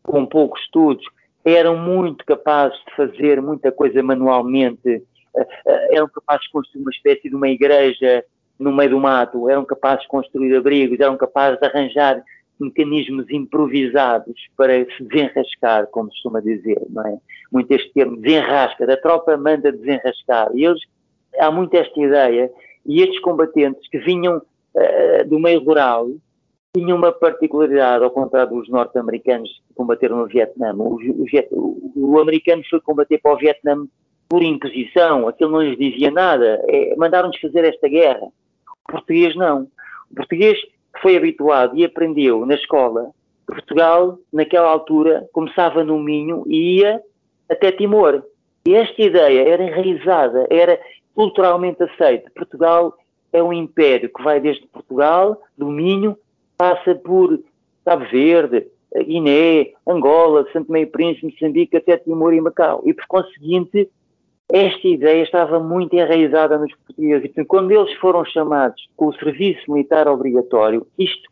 com 0.02 0.26
poucos 0.26 0.60
estudos, 0.62 1.04
eram 1.44 1.76
muito 1.78 2.24
capazes 2.24 2.78
de 2.86 2.94
fazer 2.94 3.40
muita 3.40 3.72
coisa 3.72 4.02
manualmente, 4.02 5.02
eh, 5.36 5.46
eh, 5.66 5.96
eram 5.96 6.08
capazes 6.08 6.44
de 6.44 6.52
construir 6.52 6.82
uma 6.82 6.90
espécie 6.90 7.30
de 7.30 7.34
uma 7.34 7.48
igreja 7.48 8.24
no 8.60 8.72
meio 8.72 8.90
do 8.90 9.00
mato, 9.00 9.48
eram 9.48 9.64
capazes 9.64 10.02
de 10.02 10.08
construir 10.08 10.54
abrigos, 10.54 11.00
eram 11.00 11.16
capazes 11.16 11.58
de 11.58 11.66
arranjar 11.66 12.22
mecanismos 12.60 13.28
improvisados 13.30 14.34
para 14.56 14.84
se 14.84 15.02
desenrascar, 15.04 15.86
como 15.86 16.10
se 16.10 16.16
costuma 16.16 16.40
dizer, 16.40 16.80
não 16.90 17.06
é? 17.06 17.18
Muito 17.50 17.72
este 17.72 17.90
termo, 17.92 18.18
desenrasca, 18.18 18.86
da 18.86 18.96
tropa 18.98 19.36
manda 19.36 19.72
desenrascar. 19.72 20.50
E 20.54 20.64
eles 20.64 20.80
há 21.38 21.50
muito 21.50 21.74
esta 21.74 21.98
ideia, 21.98 22.50
e 22.84 23.00
estes 23.02 23.18
combatentes 23.20 23.88
que 23.88 23.98
vinham 23.98 24.36
uh, 24.38 25.28
do 25.28 25.38
meio 25.38 25.64
rural 25.64 26.08
tinham 26.74 26.96
uma 26.96 27.12
particularidade, 27.12 28.04
ao 28.04 28.10
contrário 28.10 28.54
dos 28.54 28.68
norte-americanos 28.68 29.48
que 29.68 29.74
combateram 29.74 30.18
no 30.18 30.26
Vietnã. 30.26 30.72
O, 30.74 30.98
o, 31.50 31.92
o, 31.96 32.20
americano 32.20 32.62
foi 32.68 32.80
combater 32.80 33.18
para 33.18 33.32
o 33.32 33.38
Vietnã 33.38 33.86
por 34.28 34.42
imposição, 34.42 35.26
aquilo 35.26 35.50
não 35.50 35.62
lhes 35.62 35.76
dizia 35.76 36.10
nada, 36.10 36.62
é, 36.68 36.94
mandaram-nos 36.96 37.40
fazer 37.40 37.64
esta 37.64 37.88
guerra. 37.88 38.28
Português 38.90 39.34
não. 39.36 39.68
O 40.10 40.14
português 40.14 40.58
foi 41.00 41.16
habituado 41.16 41.76
e 41.76 41.84
aprendeu 41.84 42.44
na 42.44 42.54
escola 42.54 43.10
Portugal, 43.46 44.18
naquela 44.32 44.68
altura, 44.68 45.28
começava 45.32 45.82
no 45.82 45.98
Minho 45.98 46.44
e 46.46 46.78
ia 46.78 47.00
até 47.48 47.72
Timor. 47.72 48.22
E 48.64 48.74
esta 48.74 49.02
ideia 49.02 49.48
era 49.48 49.64
enraizada, 49.64 50.46
era 50.50 50.78
culturalmente 51.14 51.82
aceito. 51.82 52.30
Portugal 52.32 52.94
é 53.32 53.42
um 53.42 53.52
império 53.52 54.10
que 54.14 54.22
vai 54.22 54.40
desde 54.40 54.66
Portugal, 54.68 55.40
do 55.56 55.66
Minho, 55.66 56.16
passa 56.56 56.94
por 56.94 57.40
Cabo 57.84 58.04
Verde, 58.06 58.66
Guiné, 58.94 59.72
Angola, 59.86 60.46
Santo 60.52 60.70
Meio 60.70 60.88
Príncipe, 60.88 61.26
Moçambique, 61.26 61.76
até 61.76 61.96
Timor 61.96 62.34
e 62.34 62.40
Macau. 62.40 62.82
E, 62.84 62.92
por 62.92 63.06
conseguinte, 63.06 63.88
esta 64.52 64.88
ideia 64.88 65.22
estava 65.22 65.60
muito 65.60 65.94
enraizada 65.94 66.58
nos 66.58 66.74
portugueses. 66.74 67.30
Quando 67.46 67.70
eles 67.70 67.92
foram 67.94 68.24
chamados 68.24 68.88
com 68.96 69.06
o 69.06 69.14
serviço 69.14 69.70
militar 69.70 70.08
obrigatório, 70.08 70.86
isto 70.98 71.28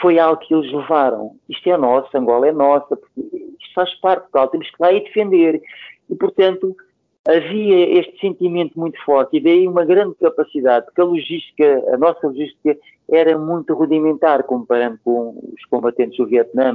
foi 0.00 0.18
algo 0.18 0.40
que 0.40 0.54
eles 0.54 0.72
levaram. 0.72 1.36
Isto 1.48 1.70
é 1.70 1.76
nosso, 1.76 2.16
Angola 2.16 2.48
é 2.48 2.52
nossa, 2.52 2.98
isto 3.16 3.74
faz 3.74 3.94
parte, 4.00 4.22
Portugal, 4.22 4.48
temos 4.48 4.70
que 4.70 4.76
lá 4.80 4.92
ir 4.92 5.04
defender. 5.04 5.62
E, 6.08 6.14
portanto, 6.14 6.76
havia 7.26 7.98
este 7.98 8.18
sentimento 8.20 8.78
muito 8.78 9.02
forte 9.04 9.36
e 9.36 9.40
daí 9.40 9.66
uma 9.66 9.84
grande 9.84 10.14
capacidade, 10.16 10.86
porque 10.86 11.00
a 11.00 11.04
logística, 11.04 11.84
a 11.92 11.96
nossa 11.96 12.26
logística 12.26 12.76
era 13.10 13.38
muito 13.38 13.74
rudimentar 13.74 14.42
comparando 14.44 14.98
com 15.04 15.38
os 15.54 15.64
combatentes 15.66 16.16
do 16.16 16.26
Vietnã 16.26 16.74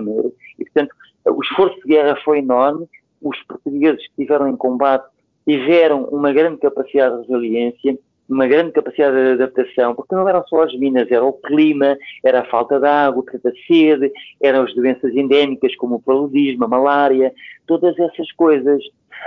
e, 0.58 0.64
portanto, 0.64 0.96
o 1.26 1.42
esforço 1.42 1.76
de 1.82 1.90
guerra 1.90 2.16
foi 2.24 2.40
enorme, 2.40 2.88
os 3.22 3.38
portugueses 3.44 4.02
que 4.08 4.22
estiveram 4.22 4.48
em 4.48 4.56
combate 4.56 5.08
tiveram 5.48 6.04
uma 6.06 6.34
grande 6.34 6.58
capacidade 6.58 7.22
de 7.22 7.32
resiliência, 7.32 7.98
uma 8.28 8.46
grande 8.46 8.74
capacidade 8.74 9.16
de 9.16 9.44
adaptação, 9.44 9.96
porque 9.96 10.14
não 10.14 10.28
eram 10.28 10.46
só 10.48 10.64
as 10.64 10.78
minas, 10.78 11.10
era 11.10 11.24
o 11.24 11.32
clima, 11.32 11.98
era 12.24 12.42
a 12.42 12.46
falta 12.46 12.78
de 12.80 12.86
água, 12.86 13.24
a 13.34 13.52
sede, 13.66 14.12
eram 14.42 14.64
as 14.64 14.76
doenças 14.76 15.16
endémicas 15.16 15.74
como 15.78 15.96
o 15.96 16.02
paludismo, 16.02 16.66
a 16.66 16.68
malária, 16.68 17.34
todas 17.66 17.98
essas 17.98 18.30
coisas 18.34 18.84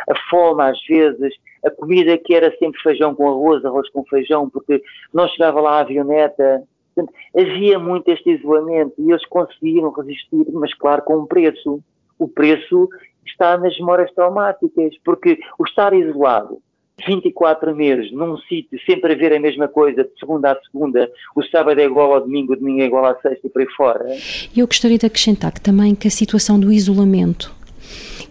a 0.09 0.14
fome 0.28 0.62
às 0.62 0.78
vezes, 0.87 1.35
a 1.64 1.70
comida 1.70 2.16
que 2.18 2.35
era 2.35 2.54
sempre 2.59 2.80
feijão 2.80 3.14
com 3.14 3.28
arroz, 3.28 3.64
arroz 3.64 3.88
com 3.90 4.04
feijão, 4.04 4.48
porque 4.48 4.83
não 5.12 5.28
chegava 5.28 5.61
lá 5.61 5.78
a 5.78 5.80
avioneta. 5.80 6.62
Portanto, 6.94 7.16
havia 7.37 7.78
muito 7.78 8.11
este 8.11 8.30
isolamento 8.30 8.94
e 8.98 9.11
eles 9.11 9.24
conseguiram 9.26 9.90
resistir, 9.90 10.46
mas 10.52 10.74
claro, 10.74 11.02
com 11.02 11.18
um 11.18 11.26
preço. 11.26 11.83
O 12.18 12.28
preço 12.28 12.88
está 13.26 13.56
nas 13.56 13.76
memórias 13.78 14.12
traumáticas, 14.12 14.94
porque 15.04 15.38
o 15.59 15.64
estar 15.64 15.92
isolado 15.92 16.59
24 17.06 17.74
meses 17.74 18.12
num 18.12 18.37
sítio, 18.38 18.78
sempre 18.85 19.14
a 19.14 19.16
ver 19.16 19.33
a 19.33 19.40
mesma 19.40 19.68
coisa, 19.68 20.04
de 20.04 20.11
segunda 20.18 20.52
a 20.52 20.61
segunda, 20.70 21.11
o 21.35 21.42
sábado 21.44 21.80
é 21.80 21.85
igual 21.85 22.12
ao 22.12 22.20
domingo, 22.20 22.52
o 22.52 22.56
domingo 22.56 22.83
é 22.83 22.85
igual 22.85 23.06
à 23.06 23.14
sexta 23.20 23.46
e 23.46 23.50
por 23.50 23.62
aí 23.62 23.68
fora. 23.74 24.04
Eu 24.54 24.66
gostaria 24.66 24.98
de 24.98 25.06
acrescentar 25.06 25.52
que 25.52 25.61
também 25.61 25.94
que 25.94 26.09
a 26.09 26.11
situação 26.11 26.61
do 26.61 26.72
isolamento 26.72 27.54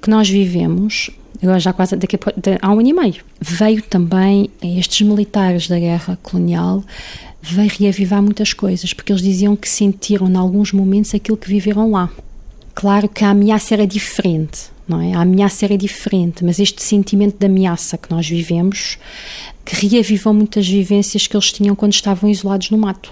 que 0.01 0.09
nós 0.09 0.29
vivemos 0.29 1.09
agora 1.41 1.59
já 1.59 1.73
quase 1.73 1.95
daqui 1.95 2.15
a, 2.15 2.19
há 2.61 2.69
um 2.69 2.79
ano 2.79 2.89
e 2.89 2.93
meio. 2.93 3.23
Veio 3.39 3.81
também 3.81 4.49
estes 4.61 5.07
militares 5.07 5.67
da 5.67 5.79
guerra 5.79 6.17
colonial 6.21 6.83
veio 7.41 7.71
reavivar 7.79 8.21
muitas 8.21 8.53
coisas, 8.53 8.93
porque 8.93 9.11
eles 9.11 9.21
diziam 9.21 9.55
que 9.55 9.67
sentiram 9.67 10.27
em 10.27 10.35
alguns 10.35 10.73
momentos 10.73 11.15
aquilo 11.15 11.37
que 11.37 11.47
viveram 11.47 11.91
lá. 11.91 12.09
Claro 12.79 13.09
que 13.09 13.25
a 13.25 13.31
ameaça 13.31 13.73
era 13.73 13.85
diferente, 13.85 14.71
não 14.87 15.01
é? 15.01 15.11
A 15.11 15.19
ameaça 15.19 15.65
era 15.65 15.77
diferente, 15.77 16.45
mas 16.45 16.59
este 16.59 16.81
sentimento 16.81 17.37
de 17.37 17.45
ameaça 17.45 17.97
que 17.97 18.09
nós 18.09 18.25
vivemos, 18.25 18.97
que 19.65 19.85
reavivou 19.85 20.33
muitas 20.33 20.65
vivências 20.65 21.27
que 21.27 21.35
eles 21.35 21.51
tinham 21.51 21.75
quando 21.75 21.91
estavam 21.91 22.29
isolados 22.29 22.69
no 22.69 22.77
mato. 22.77 23.11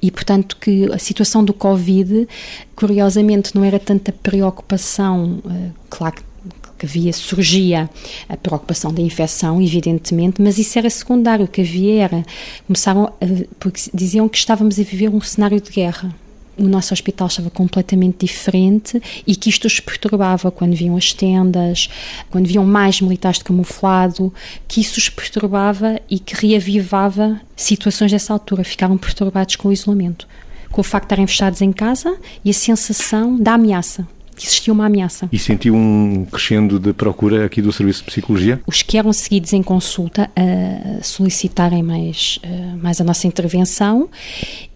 E, 0.00 0.12
portanto, 0.12 0.56
que 0.60 0.88
a 0.92 0.98
situação 0.98 1.44
do 1.44 1.52
Covid, 1.52 2.28
curiosamente, 2.76 3.52
não 3.52 3.64
era 3.64 3.80
tanta 3.80 4.12
preocupação, 4.12 5.42
eh, 5.44 5.70
claro 5.90 6.14
que 6.14 6.30
que 6.78 6.86
havia, 6.86 7.12
surgia 7.12 7.90
a 8.26 8.36
preocupação 8.38 8.94
da 8.94 9.02
infecção, 9.02 9.60
evidentemente, 9.60 10.40
mas 10.40 10.56
isso 10.56 10.78
era 10.78 10.88
secundário, 10.88 11.44
o 11.44 11.48
que 11.48 11.60
havia 11.60 12.04
era, 12.04 12.24
começaram, 12.66 13.04
a, 13.04 13.26
porque 13.58 13.82
diziam 13.92 14.26
que 14.30 14.38
estávamos 14.38 14.80
a 14.80 14.82
viver 14.82 15.10
um 15.10 15.20
cenário 15.20 15.60
de 15.60 15.70
guerra, 15.70 16.14
o 16.60 16.68
nosso 16.68 16.92
hospital 16.92 17.26
estava 17.26 17.50
completamente 17.50 18.26
diferente 18.26 19.00
e 19.26 19.34
que 19.34 19.48
isto 19.48 19.66
os 19.66 19.80
perturbava 19.80 20.50
quando 20.50 20.74
viam 20.74 20.96
as 20.96 21.12
tendas, 21.12 21.88
quando 22.30 22.46
viam 22.46 22.64
mais 22.64 23.00
militares 23.00 23.38
de 23.38 23.44
camuflado, 23.44 24.32
que 24.68 24.80
isso 24.80 24.98
os 24.98 25.08
perturbava 25.08 26.00
e 26.08 26.18
que 26.18 26.34
reavivava 26.34 27.40
situações 27.56 28.12
dessa 28.12 28.32
altura. 28.32 28.62
Ficaram 28.62 28.98
perturbados 28.98 29.56
com 29.56 29.68
o 29.68 29.72
isolamento, 29.72 30.28
com 30.70 30.80
o 30.82 30.84
facto 30.84 31.04
de 31.04 31.06
estarem 31.06 31.26
fechados 31.26 31.62
em 31.62 31.72
casa 31.72 32.16
e 32.44 32.50
a 32.50 32.54
sensação 32.54 33.36
da 33.36 33.54
ameaça 33.54 34.06
que 34.40 34.46
existia 34.46 34.72
uma 34.72 34.86
ameaça. 34.86 35.28
E 35.30 35.38
sentiu 35.38 35.74
um 35.74 36.24
crescendo 36.24 36.78
de 36.78 36.94
procura 36.94 37.44
aqui 37.44 37.60
do 37.60 37.70
Serviço 37.70 38.00
de 38.00 38.06
Psicologia? 38.06 38.58
Os 38.66 38.82
que 38.82 38.96
eram 38.96 39.12
seguidos 39.12 39.52
em 39.52 39.62
consulta 39.62 40.30
a 40.34 41.02
solicitarem 41.02 41.82
mais, 41.82 42.38
mais 42.80 43.00
a 43.00 43.04
nossa 43.04 43.26
intervenção 43.26 44.08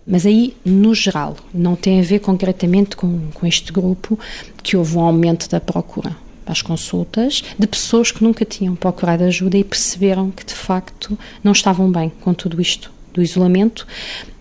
mas 0.06 0.26
aí, 0.26 0.54
no 0.66 0.94
geral, 0.94 1.34
não 1.52 1.74
tem 1.74 1.98
a 1.98 2.02
ver 2.02 2.18
concretamente 2.18 2.94
com, 2.94 3.30
com 3.32 3.46
este 3.46 3.72
grupo 3.72 4.18
que 4.62 4.76
houve 4.76 4.98
um 4.98 5.00
aumento 5.00 5.48
da 5.48 5.58
procura 5.58 6.14
às 6.44 6.60
consultas 6.60 7.42
de 7.58 7.66
pessoas 7.66 8.12
que 8.12 8.22
nunca 8.22 8.44
tinham 8.44 8.74
procurado 8.74 9.24
ajuda 9.24 9.56
e 9.56 9.64
perceberam 9.64 10.30
que 10.30 10.44
de 10.44 10.52
facto 10.52 11.18
não 11.42 11.52
estavam 11.52 11.90
bem 11.90 12.12
com 12.20 12.34
tudo 12.34 12.60
isto 12.60 12.92
do 13.14 13.22
isolamento 13.22 13.86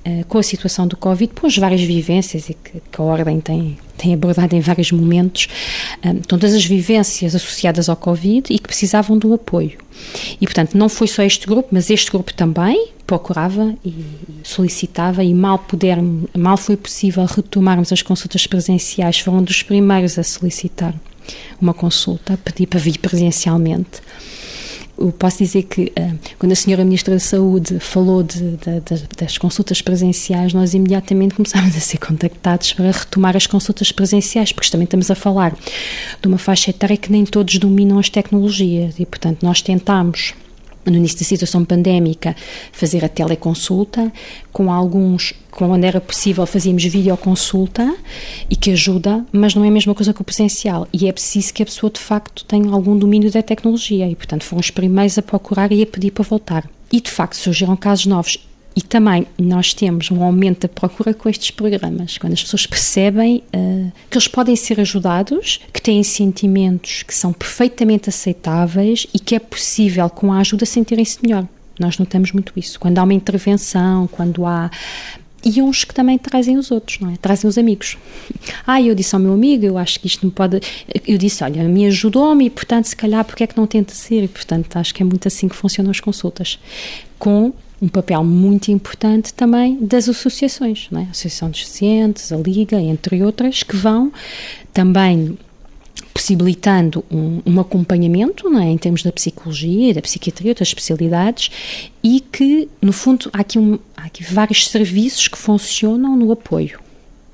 eh, 0.05 0.25
com 0.27 0.37
a 0.37 0.43
situação 0.43 0.85
do 0.85 0.97
Covid, 0.97 1.33
com 1.33 1.47
as 1.47 1.57
várias 1.57 1.81
vivências 1.81 2.49
e 2.49 2.53
que, 2.53 2.81
que 2.91 3.01
a 3.01 3.03
Ordem 3.03 3.39
tem, 3.39 3.77
tem 3.97 4.13
abordado 4.13 4.53
em 4.53 4.59
vários 4.59 4.91
momentos, 4.91 5.47
um, 6.03 6.09
eh, 6.09 6.15
todas 6.27 6.53
as 6.53 6.65
vivências 6.65 7.33
associadas 7.33 7.87
ao 7.87 7.95
Covid 7.95 8.53
e 8.53 8.59
que 8.59 8.67
precisavam 8.67 9.17
do 9.17 9.33
apoio. 9.33 9.77
E, 10.41 10.45
portanto, 10.45 10.77
não 10.77 10.89
foi 10.89 11.07
só 11.07 11.23
este 11.23 11.47
grupo, 11.47 11.69
mas 11.71 11.89
este 11.89 12.11
grupo 12.11 12.33
também 12.33 12.89
procurava 13.07 13.73
e 13.85 13.93
solicitava 14.43 15.23
e 15.23 15.33
mal 15.33 15.57
puder, 15.59 15.97
mal 16.37 16.57
foi 16.57 16.75
possível 16.75 17.23
retomarmos 17.25 17.93
as 17.93 18.01
consultas 18.01 18.45
presenciais, 18.45 19.19
foram 19.19 19.41
dos 19.41 19.63
primeiros 19.63 20.19
a 20.19 20.23
solicitar 20.23 20.93
uma 21.61 21.73
consulta, 21.73 22.37
pedir 22.43 22.67
para 22.67 22.79
vir 22.79 22.97
presencialmente 22.97 24.01
eu 24.97 25.11
posso 25.11 25.39
dizer 25.39 25.63
que 25.63 25.91
uh, 25.97 26.19
quando 26.37 26.51
a 26.51 26.55
senhora 26.55 26.83
Ministra 26.83 27.13
da 27.13 27.19
Saúde 27.19 27.79
falou 27.79 28.21
de, 28.23 28.57
de, 28.57 28.79
de, 28.81 29.07
das 29.17 29.37
consultas 29.37 29.81
presenciais, 29.81 30.53
nós 30.53 30.73
imediatamente 30.73 31.35
começámos 31.35 31.75
a 31.75 31.79
ser 31.79 31.97
contactados 31.97 32.73
para 32.73 32.91
retomar 32.91 33.35
as 33.35 33.47
consultas 33.47 33.91
presenciais, 33.91 34.51
porque 34.51 34.69
também 34.69 34.85
estamos 34.85 35.09
a 35.09 35.15
falar 35.15 35.55
de 36.21 36.27
uma 36.27 36.37
faixa 36.37 36.69
etária 36.69 36.95
que 36.97 37.11
nem 37.11 37.25
todos 37.25 37.57
dominam 37.57 37.97
as 37.97 38.09
tecnologias 38.09 38.99
e, 38.99 39.05
portanto, 39.05 39.43
nós 39.43 39.61
tentámos 39.61 40.33
no 40.85 40.97
início 40.97 41.19
da 41.19 41.25
situação 41.25 41.63
pandémica, 41.63 42.35
fazer 42.71 43.03
a 43.03 43.09
teleconsulta, 43.09 44.11
com 44.51 44.71
alguns, 44.71 45.33
quando 45.51 45.83
era 45.83 45.99
possível, 45.99 46.45
fazíamos 46.45 46.83
videoconsulta 46.83 47.95
e 48.49 48.55
que 48.55 48.71
ajuda, 48.71 49.25
mas 49.31 49.55
não 49.55 49.63
é 49.63 49.67
a 49.67 49.71
mesma 49.71 49.95
coisa 49.95 50.13
que 50.13 50.21
o 50.21 50.23
presencial. 50.23 50.87
E 50.93 51.07
é 51.07 51.11
preciso 51.11 51.53
que 51.53 51.63
a 51.63 51.65
pessoa, 51.65 51.91
de 51.91 51.99
facto, 51.99 52.45
tenha 52.45 52.71
algum 52.71 52.97
domínio 52.97 53.31
da 53.31 53.41
tecnologia 53.41 54.07
e, 54.07 54.15
portanto, 54.15 54.43
foram 54.43 54.59
os 54.59 54.71
primeiros 54.71 55.17
a 55.17 55.21
procurar 55.21 55.71
e 55.71 55.81
a 55.81 55.85
pedir 55.85 56.11
para 56.11 56.23
voltar. 56.23 56.69
E, 56.91 57.01
de 57.01 57.09
facto, 57.09 57.35
surgiram 57.35 57.75
casos 57.75 58.05
novos. 58.05 58.37
E 58.75 58.81
também 58.81 59.27
nós 59.37 59.73
temos 59.73 60.09
um 60.09 60.23
aumento 60.23 60.61
da 60.61 60.69
procura 60.69 61.13
com 61.13 61.29
estes 61.29 61.51
programas, 61.51 62.17
quando 62.17 62.33
as 62.33 62.41
pessoas 62.41 62.65
percebem 62.65 63.43
uh, 63.55 63.91
que 64.09 64.17
eles 64.17 64.27
podem 64.27 64.55
ser 64.55 64.79
ajudados, 64.79 65.59
que 65.71 65.81
têm 65.81 66.01
sentimentos 66.03 67.03
que 67.03 67.13
são 67.13 67.31
perfeitamente 67.31 68.09
aceitáveis 68.09 69.05
e 69.13 69.19
que 69.19 69.35
é 69.35 69.39
possível, 69.39 70.09
com 70.09 70.33
a 70.33 70.39
ajuda, 70.39 70.65
sentirem-se 70.65 71.19
melhor. 71.21 71.47
Nós 71.79 71.97
notamos 71.97 72.31
muito 72.31 72.53
isso. 72.55 72.79
Quando 72.79 72.97
há 72.97 73.03
uma 73.03 73.13
intervenção, 73.13 74.07
quando 74.07 74.45
há 74.45 74.69
e 75.45 75.61
uns 75.61 75.83
que 75.83 75.93
também 75.93 76.17
trazem 76.17 76.57
os 76.57 76.71
outros, 76.71 76.99
não 76.99 77.09
é? 77.11 77.17
Trazem 77.17 77.49
os 77.49 77.57
amigos. 77.57 77.97
Ah, 78.65 78.81
eu 78.81 78.95
disse 78.95 79.13
ao 79.13 79.19
meu 79.19 79.33
amigo, 79.33 79.65
eu 79.65 79.77
acho 79.77 79.99
que 79.99 80.07
isto 80.07 80.25
não 80.25 80.31
pode. 80.31 80.61
Eu 81.05 81.17
disse, 81.17 81.43
olha, 81.43 81.63
me 81.63 81.85
ajudou-me 81.85 82.45
e, 82.45 82.49
portanto, 82.49 82.85
se 82.85 82.95
calhar, 82.95 83.23
porque 83.25 83.43
é 83.43 83.47
que 83.47 83.57
não 83.57 83.67
tenta 83.67 83.93
ser? 83.93 84.23
E, 84.23 84.27
portanto, 84.27 84.77
acho 84.77 84.93
que 84.93 85.03
é 85.03 85.05
muito 85.05 85.27
assim 85.27 85.49
que 85.49 85.55
funcionam 85.55 85.91
as 85.91 85.99
consultas. 85.99 86.57
Com 87.19 87.51
um 87.83 87.89
papel 87.89 88.23
muito 88.23 88.71
importante 88.71 89.33
também 89.33 89.77
das 89.81 90.07
associações, 90.07 90.87
é? 90.93 90.99
a 90.99 91.01
Associação 91.01 91.49
dos 91.49 91.67
Cientes, 91.67 92.31
a 92.31 92.37
Liga, 92.37 92.79
entre 92.79 93.21
outras, 93.21 93.61
que 93.61 93.75
vão 93.75 94.09
também 94.71 95.37
possibilitando 96.13 97.03
um, 97.11 97.41
um 97.45 97.59
acompanhamento 97.59 98.47
é? 98.57 98.69
em 98.69 98.77
termos 98.77 99.03
da 99.03 99.11
psicologia, 99.11 99.93
da 99.93 100.01
psiquiatria, 100.01 100.51
outras 100.51 100.69
especialidades, 100.69 101.51
e 102.01 102.21
que, 102.21 102.69
no 102.81 102.93
fundo, 102.93 103.29
há 103.33 103.41
aqui, 103.41 103.59
um, 103.59 103.77
há 103.97 104.05
aqui 104.05 104.23
vários 104.23 104.69
serviços 104.69 105.27
que 105.27 105.37
funcionam 105.37 106.15
no 106.15 106.31
apoio. 106.31 106.79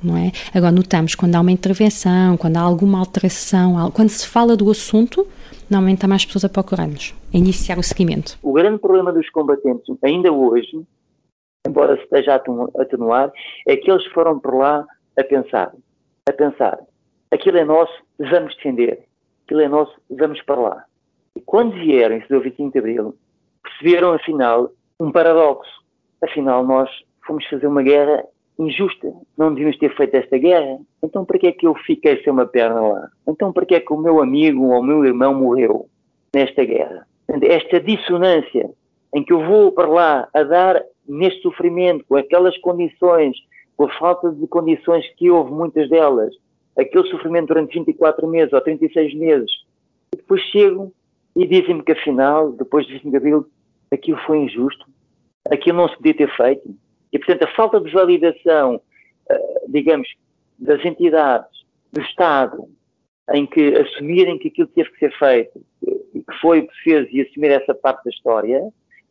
Não 0.02 0.16
é? 0.16 0.32
Agora, 0.54 0.72
notamos 0.72 1.14
quando 1.14 1.36
há 1.36 1.42
uma 1.42 1.52
intervenção, 1.52 2.38
quando 2.38 2.58
há 2.58 2.62
alguma 2.62 3.00
alteração, 3.00 3.92
quando 3.92 4.10
se 4.10 4.26
fala 4.28 4.56
do 4.56 4.70
assunto, 4.72 5.28
normalmente 5.70 6.06
há 6.06 6.08
mais 6.08 6.26
pessoas 6.26 6.46
a 6.46 6.50
procurar-nos, 6.50 7.14
a 7.34 7.38
iniciar 7.38 7.78
o 7.78 7.84
seguimento. 7.84 8.38
O 8.42 8.54
grande 8.54 8.80
problema 8.80 9.12
dos 9.12 9.30
combatentes, 9.30 9.96
ainda 10.04 10.32
hoje, 10.32 10.82
embora 11.68 11.98
se 11.98 12.04
esteja 12.04 12.34
a 12.34 12.82
atenuar, 12.82 13.32
é 13.68 13.76
que 13.76 13.92
eles 13.92 14.06
foram 14.14 14.40
por 14.40 14.56
lá 14.56 14.86
a 15.18 15.24
pensar, 15.24 15.74
a 16.28 16.32
pensar, 16.32 16.80
aquilo 17.30 17.58
é 17.58 17.66
nosso, 17.66 17.94
vamos 18.18 18.56
defender, 18.56 19.04
aquilo 19.46 19.62
é 19.62 19.68
nosso, 19.68 19.94
vamos 20.10 20.42
para 20.44 20.60
lá. 20.62 20.84
E 21.36 21.42
quando 21.42 21.74
vieram, 21.74 22.18
isso 22.18 22.30
deu 22.30 22.42
25 22.42 22.72
de 22.72 22.80
Abril, 22.80 23.16
perceberam, 23.62 24.14
afinal, 24.14 24.72
um 25.00 25.12
paradoxo. 25.12 25.72
Afinal, 26.22 26.66
nós 26.66 26.90
fomos 27.26 27.46
fazer 27.48 27.68
uma 27.68 27.84
guerra 27.84 28.24
injusta. 28.60 29.12
Não 29.38 29.54
devíamos 29.54 29.78
ter 29.78 29.96
feito 29.96 30.16
esta 30.16 30.38
guerra. 30.38 30.78
Então, 31.02 31.24
para 31.26 31.40
que 31.40 31.48
é 31.48 31.52
que 31.52 31.66
eu 31.66 31.74
fiquei 31.76 32.22
sem 32.22 32.32
uma 32.32 32.46
perna 32.46 32.82
lá? 32.82 33.10
Então, 33.28 33.54
para 33.54 33.66
que 33.66 33.76
é 33.76 33.80
que 33.80 33.94
o 33.94 33.98
meu 33.98 34.22
amigo 34.22 34.66
ou 34.66 34.80
o 34.80 34.84
meu 34.84 35.06
irmão 35.06 35.34
morreu 35.34 35.88
nesta 36.34 36.64
guerra? 36.64 37.08
Esta 37.42 37.80
dissonância 37.80 38.70
em 39.14 39.24
que 39.24 39.34
eu 39.34 39.46
vou 39.46 39.72
para 39.72 39.88
lá 39.88 40.30
a 40.34 40.44
dar 40.44 40.84
neste 41.08 41.42
sofrimento, 41.42 42.06
com 42.08 42.16
aquelas 42.16 42.58
condições, 42.60 43.36
com 43.76 43.86
a 43.86 43.98
falta 43.98 44.32
de 44.32 44.46
condições 44.48 45.06
que 45.16 45.30
houve, 45.30 45.52
muitas 45.52 45.90
delas, 45.90 46.36
aquele 46.78 47.10
sofrimento 47.10 47.48
durante 47.48 47.78
24 47.80 48.28
meses 48.28 48.54
ou 48.54 48.62
36 48.62 49.16
meses, 49.16 49.52
e 50.14 50.18
depois 50.18 50.42
chegam 50.52 50.92
e 51.36 51.48
dizem-me 51.48 51.84
que 51.84 51.94
afinal, 51.94 52.52
depois 52.52 52.86
de 52.86 52.94
25 52.94 53.12
de 53.12 53.18
Abril, 53.18 53.46
aquilo 53.92 54.20
foi 54.26 54.40
injusto, 54.40 54.86
aquilo 55.50 55.78
não 55.78 55.90
se 55.90 55.96
podia 55.96 56.14
ter 56.14 56.36
feito. 56.36 56.70
E, 57.12 57.18
portanto, 57.18 57.44
a 57.44 57.56
falta 57.56 57.80
de 57.80 57.92
validação, 57.92 58.82
eh, 59.30 59.62
digamos, 59.68 60.08
das 60.58 60.84
entidades, 60.86 61.60
do 61.92 62.02
Estado, 62.02 62.70
em 63.34 63.46
que 63.46 63.76
assumirem 63.76 64.38
que 64.38 64.50
aquilo 64.50 64.68
teve 64.68 64.90
que 64.92 65.00
ser 65.00 65.18
feito, 65.18 65.62
e 66.14 66.20
que 66.22 66.40
foi 66.42 66.60
o 66.60 66.68
que 66.68 66.84
fez, 66.84 67.08
e 67.12 67.22
assumir 67.22 67.52
essa 67.52 67.74
parte 67.74 68.04
da 68.04 68.12
história, 68.12 68.62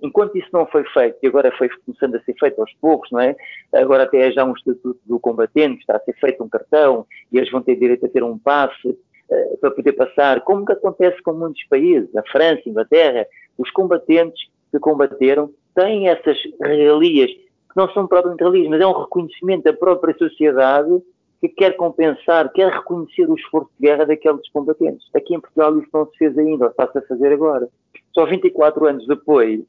enquanto 0.02 0.36
isso 0.36 0.48
não 0.52 0.66
foi 0.66 0.84
feito, 0.92 1.18
e 1.22 1.26
agora 1.26 1.52
foi 1.56 1.68
começando 1.84 2.14
a 2.16 2.20
ser 2.22 2.34
feito 2.38 2.60
aos 2.60 2.72
poucos, 2.74 3.10
não 3.10 3.20
é? 3.20 3.34
Agora 3.72 4.04
até 4.04 4.28
é 4.28 4.32
já 4.32 4.44
um 4.44 4.52
estatuto 4.52 5.00
do 5.04 5.18
combatente, 5.18 5.76
que 5.76 5.82
está 5.82 5.96
a 5.96 6.00
ser 6.00 6.14
feito 6.14 6.42
um 6.42 6.48
cartão, 6.48 7.06
e 7.32 7.38
eles 7.38 7.50
vão 7.50 7.62
ter 7.62 7.76
direito 7.76 8.06
a 8.06 8.08
ter 8.08 8.22
um 8.22 8.38
passe 8.38 8.88
uh, 8.88 9.58
para 9.60 9.70
poder 9.70 9.92
passar, 9.92 10.40
como 10.42 10.64
que 10.64 10.72
acontece 10.72 11.20
com 11.22 11.32
muitos 11.32 11.64
países, 11.64 12.14
a 12.16 12.22
França, 12.30 12.62
a 12.64 12.68
Inglaterra, 12.68 13.26
os 13.56 13.70
combatentes 13.70 14.48
que 14.70 14.78
combateram 14.78 15.50
têm 15.74 16.08
essas 16.08 16.36
regalias, 16.60 17.30
não 17.78 17.88
são 17.92 18.08
propriamente 18.08 18.42
regalias, 18.42 18.68
mas 18.68 18.80
é 18.80 18.86
um 18.86 19.00
reconhecimento 19.00 19.62
da 19.62 19.72
própria 19.72 20.12
sociedade 20.18 21.00
que 21.40 21.48
quer 21.48 21.76
compensar, 21.76 22.52
quer 22.52 22.72
reconhecer 22.72 23.30
o 23.30 23.36
esforço 23.36 23.70
de 23.78 23.86
guerra 23.86 24.04
daqueles 24.04 24.48
combatentes. 24.50 25.08
Aqui 25.14 25.36
em 25.36 25.40
Portugal 25.40 25.78
isso 25.78 25.88
não 25.94 26.04
se 26.06 26.18
fez 26.18 26.36
ainda, 26.36 26.64
ou 26.64 26.70
está-se 26.72 26.98
a 26.98 27.02
fazer 27.02 27.32
agora. 27.32 27.68
Só 28.12 28.26
24 28.26 28.84
anos 28.84 29.06
depois 29.06 29.60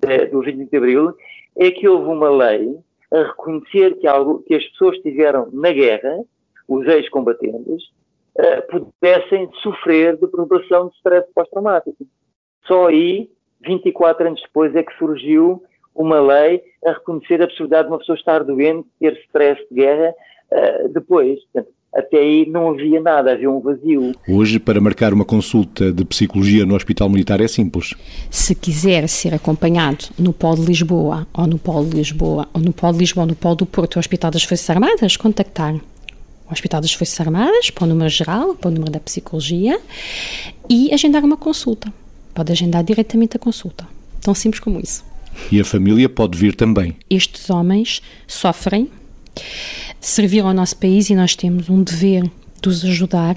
de, 0.00 0.26
do 0.28 0.40
25 0.40 0.70
de 0.70 0.76
Abril 0.78 1.14
é 1.58 1.70
que 1.70 1.86
houve 1.86 2.08
uma 2.08 2.30
lei 2.30 2.74
a 3.12 3.22
reconhecer 3.24 3.98
que, 3.98 4.06
algo, 4.06 4.42
que 4.44 4.54
as 4.54 4.64
pessoas 4.70 4.92
que 4.92 5.08
estiveram 5.08 5.50
na 5.52 5.70
guerra, 5.70 6.24
os 6.66 6.86
ex-combatentes, 6.86 7.84
uh, 8.38 8.66
pudessem 8.70 9.50
sofrer 9.62 10.14
de 10.14 10.26
perturbação 10.26 10.88
de 10.88 10.96
stress 10.96 11.28
pós-traumático. 11.34 12.06
Só 12.66 12.86
aí, 12.86 13.30
24 13.60 14.26
anos 14.26 14.40
depois, 14.40 14.74
é 14.74 14.82
que 14.82 14.96
surgiu 14.96 15.62
uma 15.94 16.20
lei 16.20 16.62
a 16.84 16.92
reconhecer 16.92 17.40
a 17.40 17.44
absurdidade 17.44 17.88
de 17.88 17.92
uma 17.92 17.98
pessoa 17.98 18.16
estar 18.16 18.44
doente, 18.44 18.86
ter 19.00 19.14
stress 19.24 19.60
de 19.70 19.76
guerra, 19.76 20.14
uh, 20.52 20.88
depois. 20.88 21.40
Portanto, 21.52 21.72
até 21.94 22.18
aí 22.18 22.46
não 22.46 22.70
havia 22.70 23.00
nada, 23.00 23.32
havia 23.32 23.50
um 23.50 23.60
vazio. 23.60 24.14
Hoje, 24.28 24.58
para 24.58 24.80
marcar 24.80 25.12
uma 25.12 25.24
consulta 25.24 25.90
de 25.90 26.04
psicologia 26.04 26.66
no 26.66 26.74
Hospital 26.74 27.08
Militar 27.08 27.40
é 27.40 27.48
simples. 27.48 27.94
Se 28.30 28.54
quiser 28.54 29.08
ser 29.08 29.34
acompanhado 29.34 30.06
no 30.18 30.32
Polo 30.32 30.56
de 30.56 30.66
Lisboa, 30.66 31.26
ou 31.32 31.46
no 31.46 31.58
Polo 31.58 31.88
de 31.88 31.96
Lisboa, 31.96 32.46
ou 32.52 32.60
no 32.60 32.72
Polo 32.72 32.92
de 32.92 32.98
Lisboa, 33.00 33.24
ou 33.24 33.28
no 33.28 33.34
Polo 33.34 33.56
do 33.56 33.66
Porto, 33.66 33.96
o 33.96 33.98
Hospital 33.98 34.30
das 34.30 34.44
Forças 34.44 34.68
Armadas, 34.68 35.16
contactar 35.16 35.74
o 35.74 36.52
Hospital 36.52 36.80
das 36.80 36.92
Forças 36.92 37.20
Armadas, 37.20 37.70
para 37.70 37.84
o 37.84 37.86
número 37.86 38.10
geral, 38.10 38.54
para 38.54 38.68
o 38.68 38.70
número 38.70 38.92
da 38.92 39.00
psicologia, 39.00 39.80
e 40.68 40.92
agendar 40.92 41.24
uma 41.24 41.36
consulta. 41.36 41.92
Pode 42.34 42.52
agendar 42.52 42.84
diretamente 42.84 43.36
a 43.36 43.40
consulta. 43.40 43.86
Tão 44.20 44.34
simples 44.34 44.60
como 44.60 44.78
isso. 44.78 45.07
E 45.50 45.60
a 45.60 45.64
família 45.64 46.08
pode 46.08 46.36
vir 46.36 46.54
também. 46.54 46.96
Estes 47.08 47.48
homens 47.50 48.02
sofrem 48.26 48.90
servir 50.00 50.40
ao 50.40 50.52
nosso 50.52 50.76
país 50.76 51.10
e 51.10 51.14
nós 51.14 51.34
temos 51.34 51.68
um 51.68 51.82
dever 51.82 52.24
de 52.60 52.68
os 52.68 52.84
ajudar, 52.84 53.36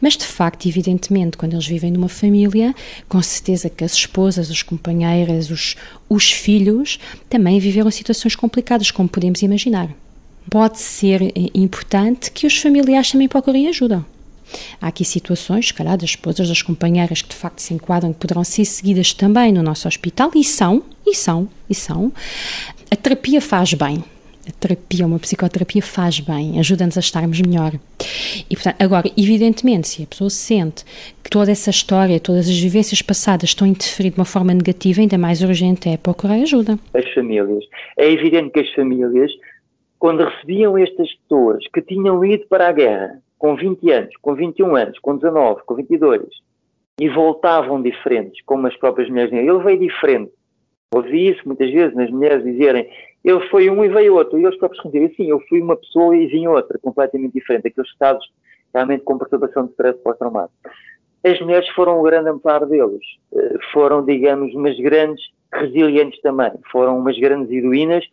mas 0.00 0.16
de 0.16 0.26
facto, 0.26 0.66
evidentemente, 0.66 1.36
quando 1.36 1.54
eles 1.54 1.66
vivem 1.66 1.90
numa 1.90 2.08
família, 2.08 2.74
com 3.08 3.22
certeza 3.22 3.70
que 3.70 3.82
as 3.82 3.94
esposas, 3.94 4.50
as 4.50 4.62
companheiras, 4.62 5.50
os, 5.50 5.76
os 6.08 6.30
filhos 6.30 6.98
também 7.28 7.58
viveram 7.58 7.90
situações 7.90 8.36
complicadas, 8.36 8.90
como 8.90 9.08
podemos 9.08 9.40
imaginar. 9.42 9.88
Pode 10.50 10.78
ser 10.78 11.22
eh, 11.22 11.32
importante 11.54 12.30
que 12.30 12.46
os 12.46 12.56
familiares 12.56 13.10
também 13.10 13.28
procurem 13.28 13.68
ajuda. 13.68 14.04
Há 14.80 14.88
aqui 14.88 15.04
situações, 15.04 15.68
se 15.68 15.74
calhar, 15.74 15.96
das 15.96 16.10
esposas, 16.10 16.48
das 16.48 16.60
companheiras 16.60 17.22
que 17.22 17.28
de 17.28 17.36
facto 17.36 17.60
se 17.60 17.72
enquadram, 17.72 18.12
que 18.12 18.18
poderão 18.18 18.42
ser 18.42 18.64
seguidas 18.64 19.12
também 19.12 19.52
no 19.52 19.62
nosso 19.62 19.86
hospital, 19.86 20.30
e 20.34 20.42
são, 20.42 20.82
e 21.10 21.14
são, 21.14 21.48
e 21.68 21.74
são. 21.74 22.12
A 22.90 22.96
terapia 22.96 23.40
faz 23.40 23.74
bem 23.74 24.02
a 24.50 24.52
terapia, 24.52 25.06
uma 25.06 25.18
psicoterapia 25.18 25.82
faz 25.82 26.20
bem, 26.20 26.58
ajuda-nos 26.58 26.96
a 26.96 27.00
estarmos 27.00 27.40
melhor. 27.40 27.72
E, 28.48 28.54
portanto, 28.54 28.76
agora, 28.80 29.08
evidentemente, 29.16 29.88
se 29.88 30.02
a 30.02 30.06
pessoa 30.06 30.30
sente 30.30 30.84
que 31.22 31.30
toda 31.30 31.50
essa 31.50 31.70
história, 31.70 32.18
todas 32.18 32.48
as 32.48 32.58
vivências 32.58 33.00
passadas 33.02 33.50
estão 33.50 33.66
a 33.66 33.70
interferir 33.70 34.10
de 34.10 34.18
uma 34.18 34.24
forma 34.24 34.52
negativa, 34.52 35.00
ainda 35.00 35.18
mais 35.18 35.42
urgente 35.42 35.88
é 35.88 35.96
procurar 35.96 36.34
ajuda. 36.34 36.78
As 36.94 37.08
famílias. 37.12 37.64
É 37.96 38.10
evidente 38.10 38.50
que 38.50 38.60
as 38.60 38.72
famílias, 38.74 39.30
quando 39.98 40.24
recebiam 40.24 40.76
estas 40.76 41.12
pessoas 41.14 41.64
que 41.72 41.82
tinham 41.82 42.24
ido 42.24 42.44
para 42.48 42.68
a 42.68 42.72
guerra 42.72 43.18
com 43.38 43.54
20 43.54 43.90
anos, 43.90 44.16
com 44.20 44.34
21 44.34 44.76
anos, 44.76 44.98
com 44.98 45.16
19, 45.16 45.62
com 45.64 45.74
22, 45.74 46.22
e 47.00 47.08
voltavam 47.08 47.80
diferentes, 47.80 48.42
como 48.44 48.66
as 48.66 48.76
próprias 48.76 49.08
mulheres 49.08 49.32
ele 49.32 49.58
veio 49.58 49.78
diferente. 49.78 50.32
Ouvi 50.92 51.28
isso 51.28 51.42
muitas 51.46 51.70
vezes 51.70 51.94
nas 51.94 52.10
mulheres 52.10 52.42
dizerem 52.42 52.90
ele 53.24 53.40
foi 53.48 53.70
um 53.70 53.84
e 53.84 53.88
veio 53.88 54.14
outro. 54.14 54.38
E 54.38 54.44
eles 54.44 54.58
próprios 54.58 54.82
responderam, 54.82 55.14
sim, 55.14 55.28
eu 55.28 55.40
fui 55.48 55.60
uma 55.60 55.76
pessoa 55.76 56.16
e 56.16 56.26
vim 56.26 56.46
outra, 56.46 56.78
completamente 56.78 57.34
diferente. 57.34 57.68
Aqueles 57.68 57.90
estados 57.90 58.26
realmente 58.74 59.04
com 59.04 59.18
perturbação 59.18 59.66
de 59.66 59.70
stress 59.72 59.98
pós-traumático. 60.02 60.56
As 61.22 61.38
mulheres 61.40 61.68
foram 61.70 62.00
o 62.00 62.02
grande 62.02 62.30
amparo 62.30 62.66
deles. 62.66 63.02
Eh, 63.34 63.58
foram, 63.72 64.04
digamos, 64.04 64.54
umas 64.54 64.76
grandes 64.78 65.22
resilientes 65.52 66.20
também. 66.22 66.52
Foram 66.72 66.98
umas 66.98 67.18
grandes 67.18 67.50
heroínas 67.52 68.04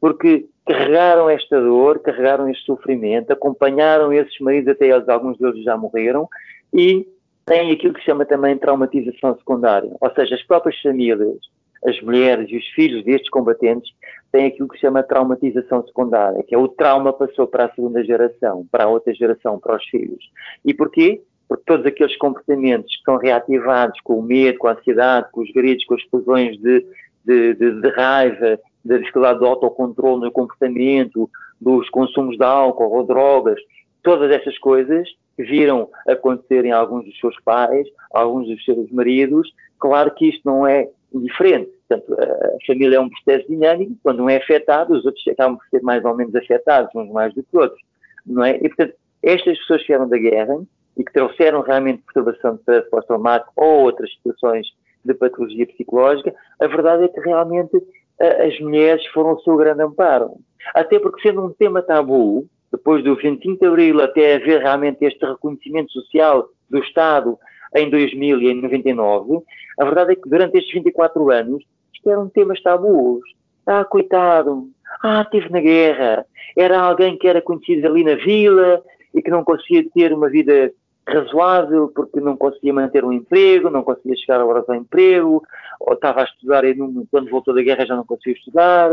porque 0.00 0.46
carregaram 0.66 1.30
esta 1.30 1.60
dor, 1.60 2.00
carregaram 2.00 2.48
este 2.50 2.64
sofrimento, 2.66 3.32
acompanharam 3.32 4.12
esses 4.12 4.38
maridos 4.40 4.68
até 4.68 4.88
eles, 4.88 5.08
alguns 5.08 5.38
deles 5.38 5.62
já 5.62 5.76
morreram, 5.76 6.28
e 6.72 7.06
têm 7.46 7.70
aquilo 7.70 7.94
que 7.94 8.00
se 8.00 8.06
chama 8.06 8.26
também 8.26 8.58
traumatização 8.58 9.36
secundária. 9.36 9.90
Ou 10.00 10.10
seja, 10.12 10.34
as 10.34 10.42
próprias 10.42 10.78
famílias 10.82 11.38
as 11.86 12.00
mulheres 12.00 12.50
e 12.50 12.56
os 12.56 12.66
filhos 12.68 13.04
destes 13.04 13.30
combatentes 13.30 13.90
têm 14.32 14.46
aquilo 14.46 14.68
que 14.68 14.74
se 14.74 14.80
chama 14.80 15.02
traumatização 15.04 15.86
secundária, 15.86 16.42
que 16.42 16.54
é 16.54 16.58
o 16.58 16.68
trauma 16.68 17.12
passou 17.12 17.46
para 17.46 17.66
a 17.66 17.74
segunda 17.74 18.04
geração, 18.04 18.66
para 18.70 18.84
a 18.84 18.88
outra 18.88 19.14
geração, 19.14 19.58
para 19.58 19.76
os 19.76 19.84
filhos. 19.84 20.30
E 20.64 20.74
porquê? 20.74 21.22
Porque 21.48 21.62
todos 21.64 21.86
aqueles 21.86 22.16
comportamentos 22.18 22.94
que 22.96 23.02
são 23.04 23.16
reativados 23.16 24.00
com 24.00 24.18
o 24.18 24.22
medo, 24.22 24.58
com 24.58 24.66
a 24.66 24.72
ansiedade, 24.72 25.28
com 25.30 25.42
os 25.42 25.52
gritos, 25.52 25.84
com 25.84 25.94
as 25.94 26.00
explosões 26.00 26.58
de, 26.58 26.84
de, 27.24 27.54
de, 27.54 27.80
de 27.80 27.88
raiva, 27.90 28.58
da 28.84 28.98
dificuldade 28.98 29.38
de 29.38 29.44
autocontrole 29.44 30.22
no 30.22 30.32
comportamento, 30.32 31.30
dos 31.60 31.88
consumos 31.90 32.36
de 32.36 32.44
álcool 32.44 32.96
ou 32.96 33.04
drogas, 33.04 33.60
todas 34.02 34.30
essas 34.30 34.58
coisas 34.58 35.08
viram 35.38 35.88
acontecer 36.06 36.64
em 36.64 36.72
alguns 36.72 37.04
dos 37.04 37.18
seus 37.20 37.38
pais, 37.42 37.86
alguns 38.10 38.48
dos 38.48 38.64
seus 38.64 38.90
maridos. 38.90 39.52
Claro 39.78 40.12
que 40.14 40.28
isto 40.28 40.42
não 40.44 40.66
é 40.66 40.88
indiferente. 41.12 41.75
Portanto, 41.88 42.16
a 42.20 42.66
família 42.66 42.96
é 42.96 43.00
um 43.00 43.08
processo 43.08 43.46
dinâmico, 43.48 43.96
quando 44.02 44.22
um 44.22 44.30
é 44.30 44.36
afetado, 44.36 44.94
os 44.94 45.04
outros 45.04 45.26
acabam 45.28 45.56
por 45.56 45.66
ser 45.68 45.82
mais 45.82 46.04
ou 46.04 46.16
menos 46.16 46.34
afetados, 46.34 46.94
uns 46.94 47.10
mais 47.12 47.32
do 47.34 47.42
que 47.42 47.56
outros, 47.56 47.80
não 48.26 48.44
é? 48.44 48.56
E, 48.56 48.68
portanto, 48.68 48.94
estas 49.22 49.58
pessoas 49.58 49.82
que 49.82 49.88
vieram 49.88 50.08
da 50.08 50.18
guerra 50.18 50.60
e 50.96 51.04
que 51.04 51.12
trouxeram 51.12 51.60
realmente 51.60 52.02
perturbação 52.02 52.54
de 52.54 52.60
stress 52.60 52.90
pós-traumático 52.90 53.52
ou 53.56 53.82
outras 53.82 54.12
situações 54.14 54.66
de 55.04 55.14
patologia 55.14 55.66
psicológica, 55.66 56.34
a 56.58 56.66
verdade 56.66 57.04
é 57.04 57.08
que 57.08 57.20
realmente 57.20 57.80
as 58.18 58.58
mulheres 58.60 59.04
foram 59.08 59.34
o 59.34 59.40
seu 59.40 59.56
grande 59.56 59.82
amparo. 59.82 60.32
Até 60.74 60.98
porque 60.98 61.20
sendo 61.20 61.44
um 61.44 61.52
tema 61.52 61.82
tabu, 61.82 62.46
depois 62.72 63.04
do 63.04 63.14
25 63.14 63.60
de 63.60 63.66
Abril 63.66 64.00
até 64.00 64.34
haver 64.34 64.60
realmente 64.62 65.04
este 65.04 65.24
reconhecimento 65.24 65.92
social 65.92 66.48
do 66.68 66.78
Estado 66.78 67.38
em 67.74 67.90
2000 67.90 68.40
e 68.40 68.48
em 68.48 68.62
99, 68.62 69.42
a 69.78 69.84
verdade 69.84 70.12
é 70.12 70.16
que 70.16 70.28
durante 70.28 70.58
estes 70.58 70.72
24 70.72 71.30
anos 71.30 71.62
eram 72.10 72.28
temas 72.28 72.60
tabus. 72.62 73.22
Ah, 73.66 73.84
coitado, 73.84 74.68
ah, 75.02 75.22
esteve 75.22 75.50
na 75.50 75.60
guerra, 75.60 76.24
era 76.56 76.80
alguém 76.80 77.18
que 77.18 77.26
era 77.26 77.42
conhecido 77.42 77.86
ali 77.88 78.04
na 78.04 78.14
vila 78.14 78.82
e 79.12 79.20
que 79.20 79.30
não 79.30 79.42
conseguia 79.42 79.84
ter 79.92 80.12
uma 80.12 80.28
vida 80.28 80.72
razoável 81.08 81.90
porque 81.94 82.20
não 82.20 82.36
conseguia 82.36 82.72
manter 82.72 83.04
um 83.04 83.12
emprego, 83.12 83.70
não 83.70 83.82
conseguia 83.84 84.16
chegar 84.16 84.40
a 84.40 84.44
horas 84.44 84.68
ao 84.68 84.74
emprego, 84.74 85.42
ou 85.78 85.94
estava 85.94 86.22
a 86.22 86.24
estudar 86.24 86.64
e 86.64 86.74
quando 87.10 87.30
voltou 87.30 87.54
da 87.54 87.62
guerra 87.62 87.86
já 87.86 87.94
não 87.94 88.04
conseguia 88.04 88.34
estudar, 88.34 88.90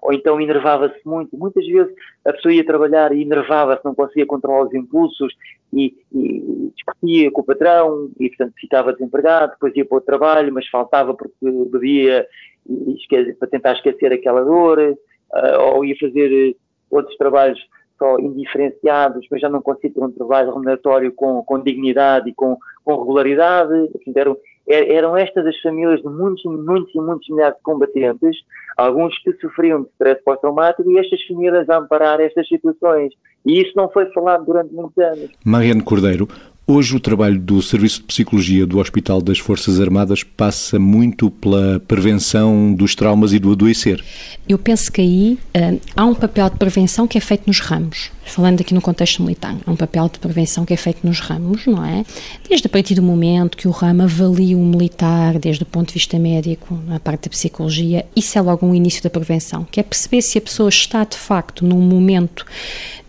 ou 0.00 0.12
então 0.12 0.40
enervava-se 0.40 1.00
muito. 1.04 1.36
Muitas 1.36 1.66
vezes 1.66 1.92
a 2.24 2.32
pessoa 2.32 2.54
ia 2.54 2.64
trabalhar 2.64 3.12
e 3.12 3.22
enervava-se, 3.22 3.84
não 3.84 3.94
conseguia 3.94 4.26
controlar 4.26 4.64
os 4.64 4.74
impulsos 4.74 5.34
e, 5.72 5.94
e, 6.14 6.72
discutia 6.74 7.30
com 7.32 7.40
o 7.40 7.44
patrão 7.44 8.10
e, 8.20 8.28
portanto, 8.28 8.54
ficava 8.56 8.92
desempregado, 8.92 9.52
depois 9.52 9.74
ia 9.74 9.84
para 9.84 9.98
o 9.98 10.00
trabalho, 10.00 10.52
mas 10.52 10.68
faltava 10.68 11.14
porque 11.14 11.34
bebia 11.70 12.26
e, 12.68 12.94
esquece, 12.94 13.34
para 13.34 13.48
tentar 13.48 13.72
esquecer 13.72 14.12
aquela 14.12 14.44
dor, 14.44 14.78
uh, 14.78 15.74
ou 15.74 15.84
ia 15.84 15.96
fazer 15.98 16.56
outros 16.90 17.16
trabalhos 17.16 17.58
só 17.98 18.18
indiferenciados, 18.18 19.26
mas 19.30 19.40
já 19.40 19.48
não 19.48 19.62
conseguem 19.62 19.92
ter 19.92 20.04
um 20.04 20.10
trabalho 20.10 20.50
remuneratório 20.50 21.12
com, 21.12 21.42
com 21.42 21.60
dignidade 21.60 22.30
e 22.30 22.34
com, 22.34 22.56
com 22.84 22.96
regularidade. 22.98 23.88
Portanto, 23.92 24.16
eram, 24.16 24.36
er, 24.66 24.90
eram 24.90 25.16
estas 25.16 25.46
as 25.46 25.60
famílias 25.60 26.00
de 26.00 26.08
muitos, 26.08 26.44
muitos 26.44 26.94
e 26.94 27.00
muitos 27.00 27.28
milhares 27.28 27.56
de 27.56 27.62
combatentes, 27.62 28.36
alguns 28.76 29.18
que 29.18 29.32
sofriam 29.34 29.82
de 29.82 29.88
stress 29.90 30.22
pós-traumático 30.22 30.90
e 30.90 30.98
estas 30.98 31.22
famílias 31.24 31.68
a 31.68 31.78
amparar 31.78 32.20
estas 32.20 32.46
situações. 32.48 33.12
E 33.44 33.60
isso 33.60 33.72
não 33.76 33.88
foi 33.88 34.06
falado 34.12 34.44
durante 34.44 34.72
muitos 34.74 34.98
anos. 34.98 35.30
Mariano 35.44 35.84
Cordeiro, 35.84 36.28
Hoje, 36.68 36.96
o 36.96 36.98
trabalho 36.98 37.38
do 37.38 37.62
Serviço 37.62 38.00
de 38.00 38.06
Psicologia 38.06 38.66
do 38.66 38.80
Hospital 38.80 39.22
das 39.22 39.38
Forças 39.38 39.80
Armadas 39.80 40.24
passa 40.24 40.80
muito 40.80 41.30
pela 41.30 41.78
prevenção 41.86 42.74
dos 42.74 42.96
traumas 42.96 43.32
e 43.32 43.38
do 43.38 43.52
adoecer. 43.52 44.02
Eu 44.48 44.58
penso 44.58 44.90
que 44.90 45.00
aí 45.00 45.38
uh, 45.56 45.80
há 45.96 46.04
um 46.04 46.12
papel 46.12 46.50
de 46.50 46.56
prevenção 46.56 47.06
que 47.06 47.16
é 47.16 47.20
feito 47.20 47.46
nos 47.46 47.60
ramos. 47.60 48.10
Falando 48.24 48.62
aqui 48.62 48.74
no 48.74 48.80
contexto 48.80 49.22
militar, 49.22 49.56
há 49.64 49.70
um 49.70 49.76
papel 49.76 50.10
de 50.12 50.18
prevenção 50.18 50.64
que 50.64 50.74
é 50.74 50.76
feito 50.76 51.06
nos 51.06 51.20
ramos, 51.20 51.66
não 51.66 51.84
é? 51.84 52.04
Desde 52.48 52.66
a 52.66 52.68
partir 52.68 52.96
do 52.96 53.02
momento 53.02 53.56
que 53.56 53.68
o 53.68 53.70
ramo 53.70 54.02
avalia 54.02 54.58
o 54.58 54.64
militar, 54.64 55.38
desde 55.38 55.62
o 55.62 55.66
ponto 55.66 55.88
de 55.88 55.94
vista 55.94 56.18
médico, 56.18 56.76
na 56.88 56.98
parte 56.98 57.28
da 57.28 57.30
psicologia, 57.30 58.04
isso 58.16 58.36
é 58.36 58.42
logo 58.42 58.66
um 58.66 58.74
início 58.74 59.00
da 59.04 59.08
prevenção, 59.08 59.64
que 59.70 59.78
é 59.78 59.84
perceber 59.84 60.20
se 60.20 60.36
a 60.36 60.40
pessoa 60.40 60.68
está 60.68 61.04
de 61.04 61.16
facto 61.16 61.64
num 61.64 61.80
momento 61.80 62.44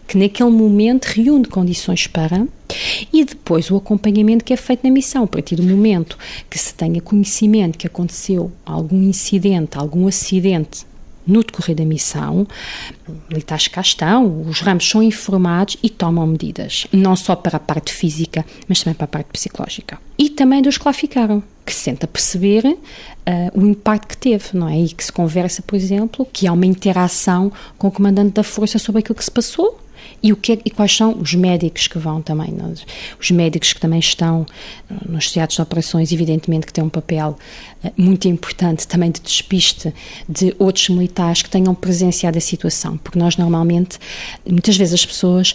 que 0.07 0.17
naquele 0.17 0.49
momento 0.49 1.05
reúne 1.05 1.45
condições 1.45 2.07
para, 2.07 2.47
e 3.11 3.25
depois 3.25 3.69
o 3.69 3.75
acompanhamento 3.75 4.43
que 4.43 4.53
é 4.53 4.57
feito 4.57 4.83
na 4.83 4.91
missão, 4.91 5.23
a 5.23 5.27
partir 5.27 5.55
do 5.55 5.63
momento 5.63 6.17
que 6.49 6.57
se 6.57 6.73
tenha 6.73 7.01
conhecimento 7.01 7.77
que 7.77 7.87
aconteceu 7.87 8.51
algum 8.65 9.01
incidente, 9.01 9.77
algum 9.77 10.07
acidente 10.07 10.85
no 11.27 11.43
decorrer 11.43 11.75
da 11.75 11.83
missão, 11.83 12.47
militares 13.29 13.67
cá 13.67 13.81
estão, 13.81 14.43
os 14.47 14.61
ramos 14.61 14.89
são 14.89 15.03
informados 15.03 15.75
e 15.83 15.89
tomam 15.89 16.25
medidas, 16.25 16.87
não 16.91 17.17
só 17.17 17.35
para 17.35 17.57
a 17.57 17.59
parte 17.59 17.91
física, 17.91 18.45
mas 18.67 18.81
também 18.81 18.95
para 18.95 19.03
a 19.03 19.09
parte 19.09 19.27
psicológica. 19.27 19.99
E 20.17 20.29
também 20.29 20.61
dos 20.61 20.77
que 20.77 20.85
lá 20.85 20.93
ficaram, 20.93 21.43
que 21.65 21.73
se 21.73 21.83
tenta 21.83 22.07
perceber 22.07 22.65
uh, 22.65 22.77
o 23.53 23.65
impacto 23.65 24.07
que 24.07 24.17
teve, 24.17 24.45
não 24.53 24.69
é? 24.69 24.79
E 24.79 24.89
que 24.89 25.03
se 25.03 25.11
conversa, 25.11 25.61
por 25.61 25.75
exemplo, 25.75 26.25
que 26.31 26.47
há 26.47 26.53
uma 26.53 26.65
interação 26.65 27.51
com 27.77 27.89
o 27.89 27.91
comandante 27.91 28.31
da 28.31 28.43
força 28.43 28.79
sobre 28.79 28.99
aquilo 28.99 29.15
que 29.15 29.25
se 29.25 29.31
passou, 29.31 29.76
e, 30.21 30.33
o 30.33 30.35
que 30.35 30.53
é, 30.53 30.59
e 30.65 30.71
quais 30.71 30.95
são 30.95 31.17
os 31.19 31.33
médicos 31.35 31.87
que 31.87 31.97
vão 31.99 32.21
também, 32.21 32.53
os 33.19 33.31
médicos 33.31 33.73
que 33.73 33.79
também 33.79 33.99
estão 33.99 34.45
eh, 34.89 34.93
nos 35.07 35.31
teatros 35.31 35.55
de 35.57 35.61
operações, 35.61 36.11
evidentemente 36.11 36.65
que 36.65 36.73
têm 36.73 36.83
um 36.83 36.89
papel 36.89 37.37
eh, 37.83 37.91
muito 37.95 38.27
importante 38.27 38.87
também 38.87 39.11
de 39.11 39.21
despiste 39.21 39.93
de 40.27 40.55
outros 40.57 40.89
militares 40.89 41.41
que 41.43 41.49
tenham 41.49 41.73
presenciado 41.75 42.37
a 42.37 42.41
situação, 42.41 42.97
porque 42.97 43.19
nós 43.19 43.37
normalmente, 43.37 43.99
muitas 44.49 44.75
vezes 44.75 44.95
as 44.95 45.05
pessoas 45.05 45.53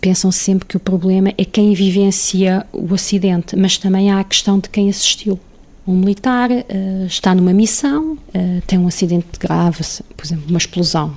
pensam 0.00 0.30
sempre 0.30 0.66
que 0.66 0.76
o 0.76 0.80
problema 0.80 1.32
é 1.38 1.44
quem 1.44 1.72
vivencia 1.74 2.66
o 2.72 2.92
acidente, 2.92 3.56
mas 3.56 3.78
também 3.78 4.10
há 4.10 4.20
a 4.20 4.24
questão 4.24 4.58
de 4.58 4.68
quem 4.68 4.90
assistiu. 4.90 5.38
Um 5.86 5.96
militar 5.96 6.50
uh, 6.50 7.06
está 7.06 7.34
numa 7.34 7.52
missão, 7.52 8.12
uh, 8.12 8.62
tem 8.66 8.78
um 8.78 8.86
acidente 8.86 9.38
grave, 9.38 9.82
por 10.16 10.24
exemplo, 10.24 10.44
uma 10.48 10.58
explosão, 10.58 11.16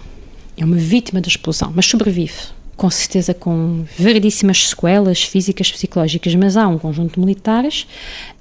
é 0.56 0.64
uma 0.64 0.78
vítima 0.78 1.20
da 1.20 1.28
explosão, 1.28 1.72
mas 1.76 1.86
sobrevive 1.86 2.56
com 2.76 2.90
certeza 2.90 3.34
com 3.34 3.86
variedíssimas 3.98 4.70
sequelas 4.70 5.24
físicas, 5.24 5.72
psicológicas, 5.72 6.36
mas 6.36 6.58
há 6.58 6.68
um 6.68 6.78
conjunto 6.78 7.14
de 7.14 7.20
militares 7.20 7.88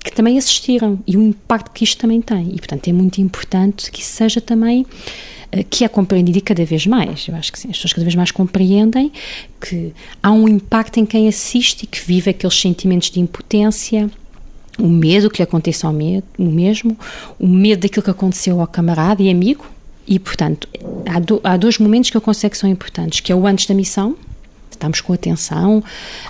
que 0.02 0.12
também 0.12 0.36
assistiram 0.36 0.98
e 1.06 1.16
o 1.16 1.22
impacto 1.22 1.70
que 1.70 1.84
isto 1.84 1.98
também 1.98 2.20
tem. 2.20 2.48
E, 2.52 2.56
portanto, 2.56 2.88
é 2.88 2.92
muito 2.92 3.20
importante 3.20 3.90
que 3.90 4.00
isso 4.00 4.12
seja 4.12 4.40
também 4.40 4.84
eh, 5.52 5.62
que 5.62 5.84
é 5.84 5.88
compreendido 5.88 6.40
cada 6.42 6.64
vez 6.64 6.86
mais. 6.86 7.28
Eu 7.28 7.36
acho 7.36 7.52
que 7.52 7.58
sim, 7.58 7.68
as 7.68 7.76
pessoas 7.76 7.92
cada 7.92 8.04
vez 8.04 8.14
mais 8.14 8.30
compreendem 8.30 9.12
que 9.60 9.92
há 10.22 10.32
um 10.32 10.48
impacto 10.48 10.98
em 10.98 11.06
quem 11.06 11.28
assiste 11.28 11.84
e 11.84 11.86
que 11.86 12.00
vive 12.00 12.30
aqueles 12.30 12.58
sentimentos 12.60 13.10
de 13.10 13.20
impotência, 13.20 14.10
o 14.78 14.88
medo 14.88 15.30
que 15.30 15.38
lhe 15.38 15.44
aconteça 15.44 15.86
ao 15.86 15.92
medo, 15.92 16.24
o 16.36 16.50
mesmo, 16.50 16.98
o 17.38 17.46
medo 17.46 17.82
daquilo 17.82 18.02
que 18.02 18.10
aconteceu 18.10 18.60
ao 18.60 18.66
camarada 18.66 19.22
e 19.22 19.30
amigo, 19.30 19.64
e, 20.06 20.18
portanto, 20.18 20.68
há, 21.06 21.18
do, 21.18 21.40
há 21.42 21.56
dois 21.56 21.78
momentos 21.78 22.10
que 22.10 22.16
eu 22.16 22.20
considero 22.20 22.52
que 22.52 22.58
são 22.58 22.68
importantes, 22.68 23.20
que 23.20 23.32
é 23.32 23.34
o 23.34 23.46
antes 23.46 23.66
da 23.66 23.74
missão, 23.74 24.16
estamos 24.70 25.00
com 25.00 25.12
atenção 25.12 25.82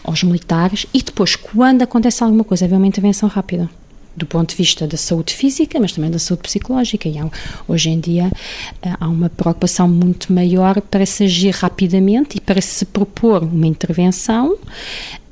aos 0.02 0.22
militares, 0.22 0.86
e 0.92 1.02
depois, 1.02 1.36
quando 1.36 1.82
acontece 1.82 2.22
alguma 2.22 2.44
coisa, 2.44 2.64
haver 2.64 2.76
uma 2.76 2.86
intervenção 2.86 3.28
rápida 3.28 3.68
do 4.16 4.26
ponto 4.26 4.50
de 4.50 4.56
vista 4.56 4.86
da 4.86 4.96
saúde 4.96 5.34
física, 5.34 5.78
mas 5.80 5.92
também 5.92 6.10
da 6.10 6.18
saúde 6.18 6.42
psicológica. 6.42 7.08
E 7.08 7.18
há, 7.18 7.28
hoje 7.66 7.90
em 7.90 7.98
dia 7.98 8.30
eh, 8.82 8.94
há 9.00 9.08
uma 9.08 9.28
preocupação 9.28 9.88
muito 9.88 10.32
maior 10.32 10.80
para 10.80 11.04
se 11.04 11.24
agir 11.24 11.50
rapidamente 11.50 12.36
e 12.36 12.40
para 12.40 12.60
se 12.60 12.84
propor 12.84 13.42
uma 13.42 13.66
intervenção. 13.66 14.56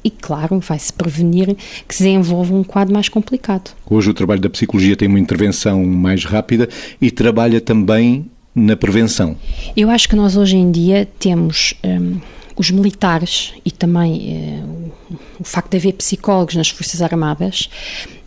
E, 0.04 0.10
claro, 0.10 0.58
vai-se 0.58 0.92
prevenir 0.92 1.54
que 1.86 1.94
se 1.94 2.02
desenvolva 2.02 2.52
um 2.52 2.64
quadro 2.64 2.92
mais 2.92 3.08
complicado. 3.08 3.70
Hoje 3.88 4.10
o 4.10 4.14
trabalho 4.14 4.40
da 4.40 4.50
psicologia 4.50 4.96
tem 4.96 5.06
uma 5.06 5.20
intervenção 5.20 5.84
mais 5.84 6.24
rápida 6.24 6.68
e 7.00 7.08
trabalha 7.08 7.60
também 7.60 8.28
na 8.54 8.76
prevenção? 8.76 9.36
Eu 9.76 9.90
acho 9.90 10.08
que 10.08 10.16
nós 10.16 10.36
hoje 10.36 10.56
em 10.56 10.70
dia 10.70 11.08
temos 11.18 11.74
um, 11.84 12.20
os 12.56 12.70
militares 12.70 13.54
e 13.64 13.70
também 13.70 14.92
uh, 15.10 15.16
o 15.40 15.44
facto 15.44 15.70
de 15.70 15.76
haver 15.78 15.92
psicólogos 15.94 16.54
nas 16.54 16.68
Forças 16.68 17.00
Armadas 17.00 17.68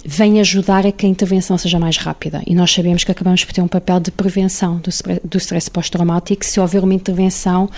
vem 0.06 0.40
ajudar 0.40 0.86
a 0.86 0.92
que 0.92 1.06
a 1.06 1.10
intervenção 1.10 1.58
seja 1.58 1.80
mais 1.80 1.98
rápida. 1.98 2.42
E 2.46 2.54
nós 2.54 2.72
sabemos 2.72 3.04
que 3.04 3.12
acabamos 3.12 3.44
por 3.44 3.54
ter 3.54 3.62
um 3.62 3.68
papel 3.68 4.00
de 4.00 4.12
prevenção 4.12 4.78
do, 4.78 4.90
do 5.28 5.38
stress 5.38 5.70
pós-traumático 5.70 6.46
se 6.46 6.60
houver 6.60 6.84
uma 6.84 6.94
intervenção 6.94 7.70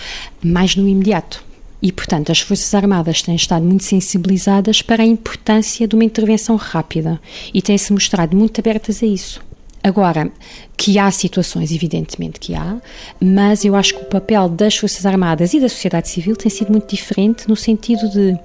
mais 0.42 0.76
no 0.76 0.86
imediato. 0.86 1.42
E, 1.80 1.92
portanto, 1.92 2.32
as 2.32 2.40
Forças 2.40 2.74
Armadas 2.74 3.22
têm 3.22 3.36
estado 3.36 3.64
muito 3.64 3.84
sensibilizadas 3.84 4.82
para 4.82 5.02
a 5.02 5.06
importância 5.06 5.86
de 5.86 5.94
uma 5.94 6.04
intervenção 6.04 6.56
rápida 6.56 7.20
e 7.54 7.62
têm-se 7.62 7.92
mostrado 7.92 8.36
muito 8.36 8.60
abertas 8.60 9.02
a 9.02 9.06
isso. 9.06 9.40
Agora, 9.82 10.30
que 10.78 10.96
há 10.96 11.10
situações, 11.10 11.72
evidentemente 11.72 12.38
que 12.38 12.54
há, 12.54 12.76
mas 13.20 13.64
eu 13.64 13.74
acho 13.74 13.94
que 13.94 14.02
o 14.02 14.06
papel 14.06 14.48
das 14.48 14.76
Forças 14.76 15.04
Armadas 15.04 15.52
e 15.52 15.58
da 15.58 15.68
sociedade 15.68 16.08
civil 16.08 16.36
tem 16.36 16.48
sido 16.48 16.70
muito 16.70 16.94
diferente 16.94 17.48
no 17.48 17.56
sentido 17.56 18.08
de 18.08 18.38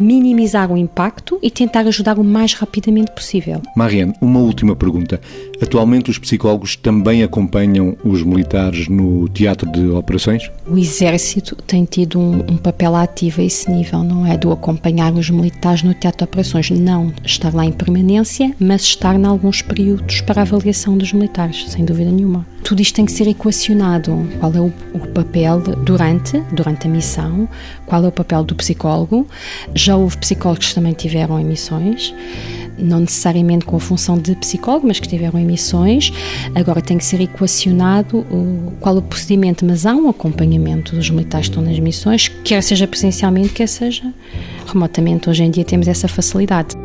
minimizar 0.00 0.72
o 0.72 0.78
impacto 0.78 1.38
e 1.42 1.50
tentar 1.50 1.86
ajudar 1.86 2.18
o 2.18 2.24
mais 2.24 2.54
rapidamente 2.54 3.12
possível. 3.12 3.60
Mariane, 3.76 4.14
uma 4.18 4.40
última 4.40 4.74
pergunta. 4.74 5.20
Atualmente 5.60 6.10
os 6.10 6.18
psicólogos 6.18 6.74
também 6.74 7.22
acompanham 7.22 7.96
os 8.02 8.22
militares 8.22 8.88
no 8.88 9.28
teatro 9.28 9.70
de 9.70 9.86
operações? 9.90 10.50
O 10.66 10.78
Exército 10.78 11.54
tem 11.66 11.84
tido 11.84 12.18
um, 12.18 12.38
um 12.52 12.56
papel 12.56 12.96
ativo 12.96 13.42
a 13.42 13.44
esse 13.44 13.70
nível, 13.70 14.02
não 14.02 14.26
é 14.26 14.38
do 14.38 14.50
acompanhar 14.50 15.12
os 15.12 15.28
militares 15.28 15.82
no 15.82 15.92
teatro 15.92 16.18
de 16.18 16.24
operações, 16.24 16.70
não 16.70 17.12
estar 17.24 17.54
lá 17.54 17.66
em 17.66 17.72
permanência, 17.72 18.54
mas 18.58 18.82
estar 18.82 19.14
em 19.14 19.24
alguns 19.26 19.60
períodos 19.60 20.22
para 20.22 20.40
avaliação 20.40 20.96
dos 20.96 21.12
militares 21.12 21.73
sem 21.74 21.84
dúvida 21.84 22.10
nenhuma. 22.10 22.46
Tudo 22.62 22.80
isto 22.80 22.94
tem 22.94 23.04
que 23.04 23.12
ser 23.12 23.26
equacionado. 23.26 24.26
Qual 24.38 24.54
é 24.54 24.60
o, 24.60 24.72
o, 24.94 25.08
papel 25.08 25.60
durante, 25.60 26.38
durante 26.52 26.86
a 26.86 26.90
missão? 26.90 27.48
Qual 27.84 28.04
é 28.04 28.08
o 28.08 28.12
papel 28.12 28.44
do 28.44 28.54
psicólogo? 28.54 29.26
Já 29.74 29.96
houve 29.96 30.16
psicólogos 30.18 30.68
que 30.68 30.74
também 30.74 30.92
tiveram 30.92 31.38
emissões, 31.38 32.14
não 32.78 33.00
necessariamente 33.00 33.64
com 33.64 33.76
a 33.76 33.80
função 33.80 34.16
de 34.16 34.36
psicólogo, 34.36 34.86
mas 34.86 35.00
que 35.00 35.08
tiveram 35.08 35.38
emissões. 35.38 36.12
Agora 36.54 36.80
tem 36.80 36.96
que 36.96 37.04
ser 37.04 37.20
equacionado 37.20 38.18
o, 38.18 38.72
qual 38.80 38.94
é 38.96 38.98
o 39.00 39.02
procedimento, 39.02 39.66
mas 39.66 39.84
há 39.84 39.94
um 39.94 40.08
acompanhamento 40.08 40.94
dos 40.94 41.10
militares 41.10 41.48
que 41.48 41.56
estão 41.56 41.68
nas 41.68 41.78
missões, 41.80 42.28
quer 42.44 42.62
seja 42.62 42.86
presencialmente, 42.86 43.48
quer 43.48 43.68
seja 43.68 44.14
remotamente. 44.66 45.28
Hoje 45.28 45.42
em 45.42 45.50
dia 45.50 45.64
temos 45.64 45.88
essa 45.88 46.06
facilidade. 46.06 46.76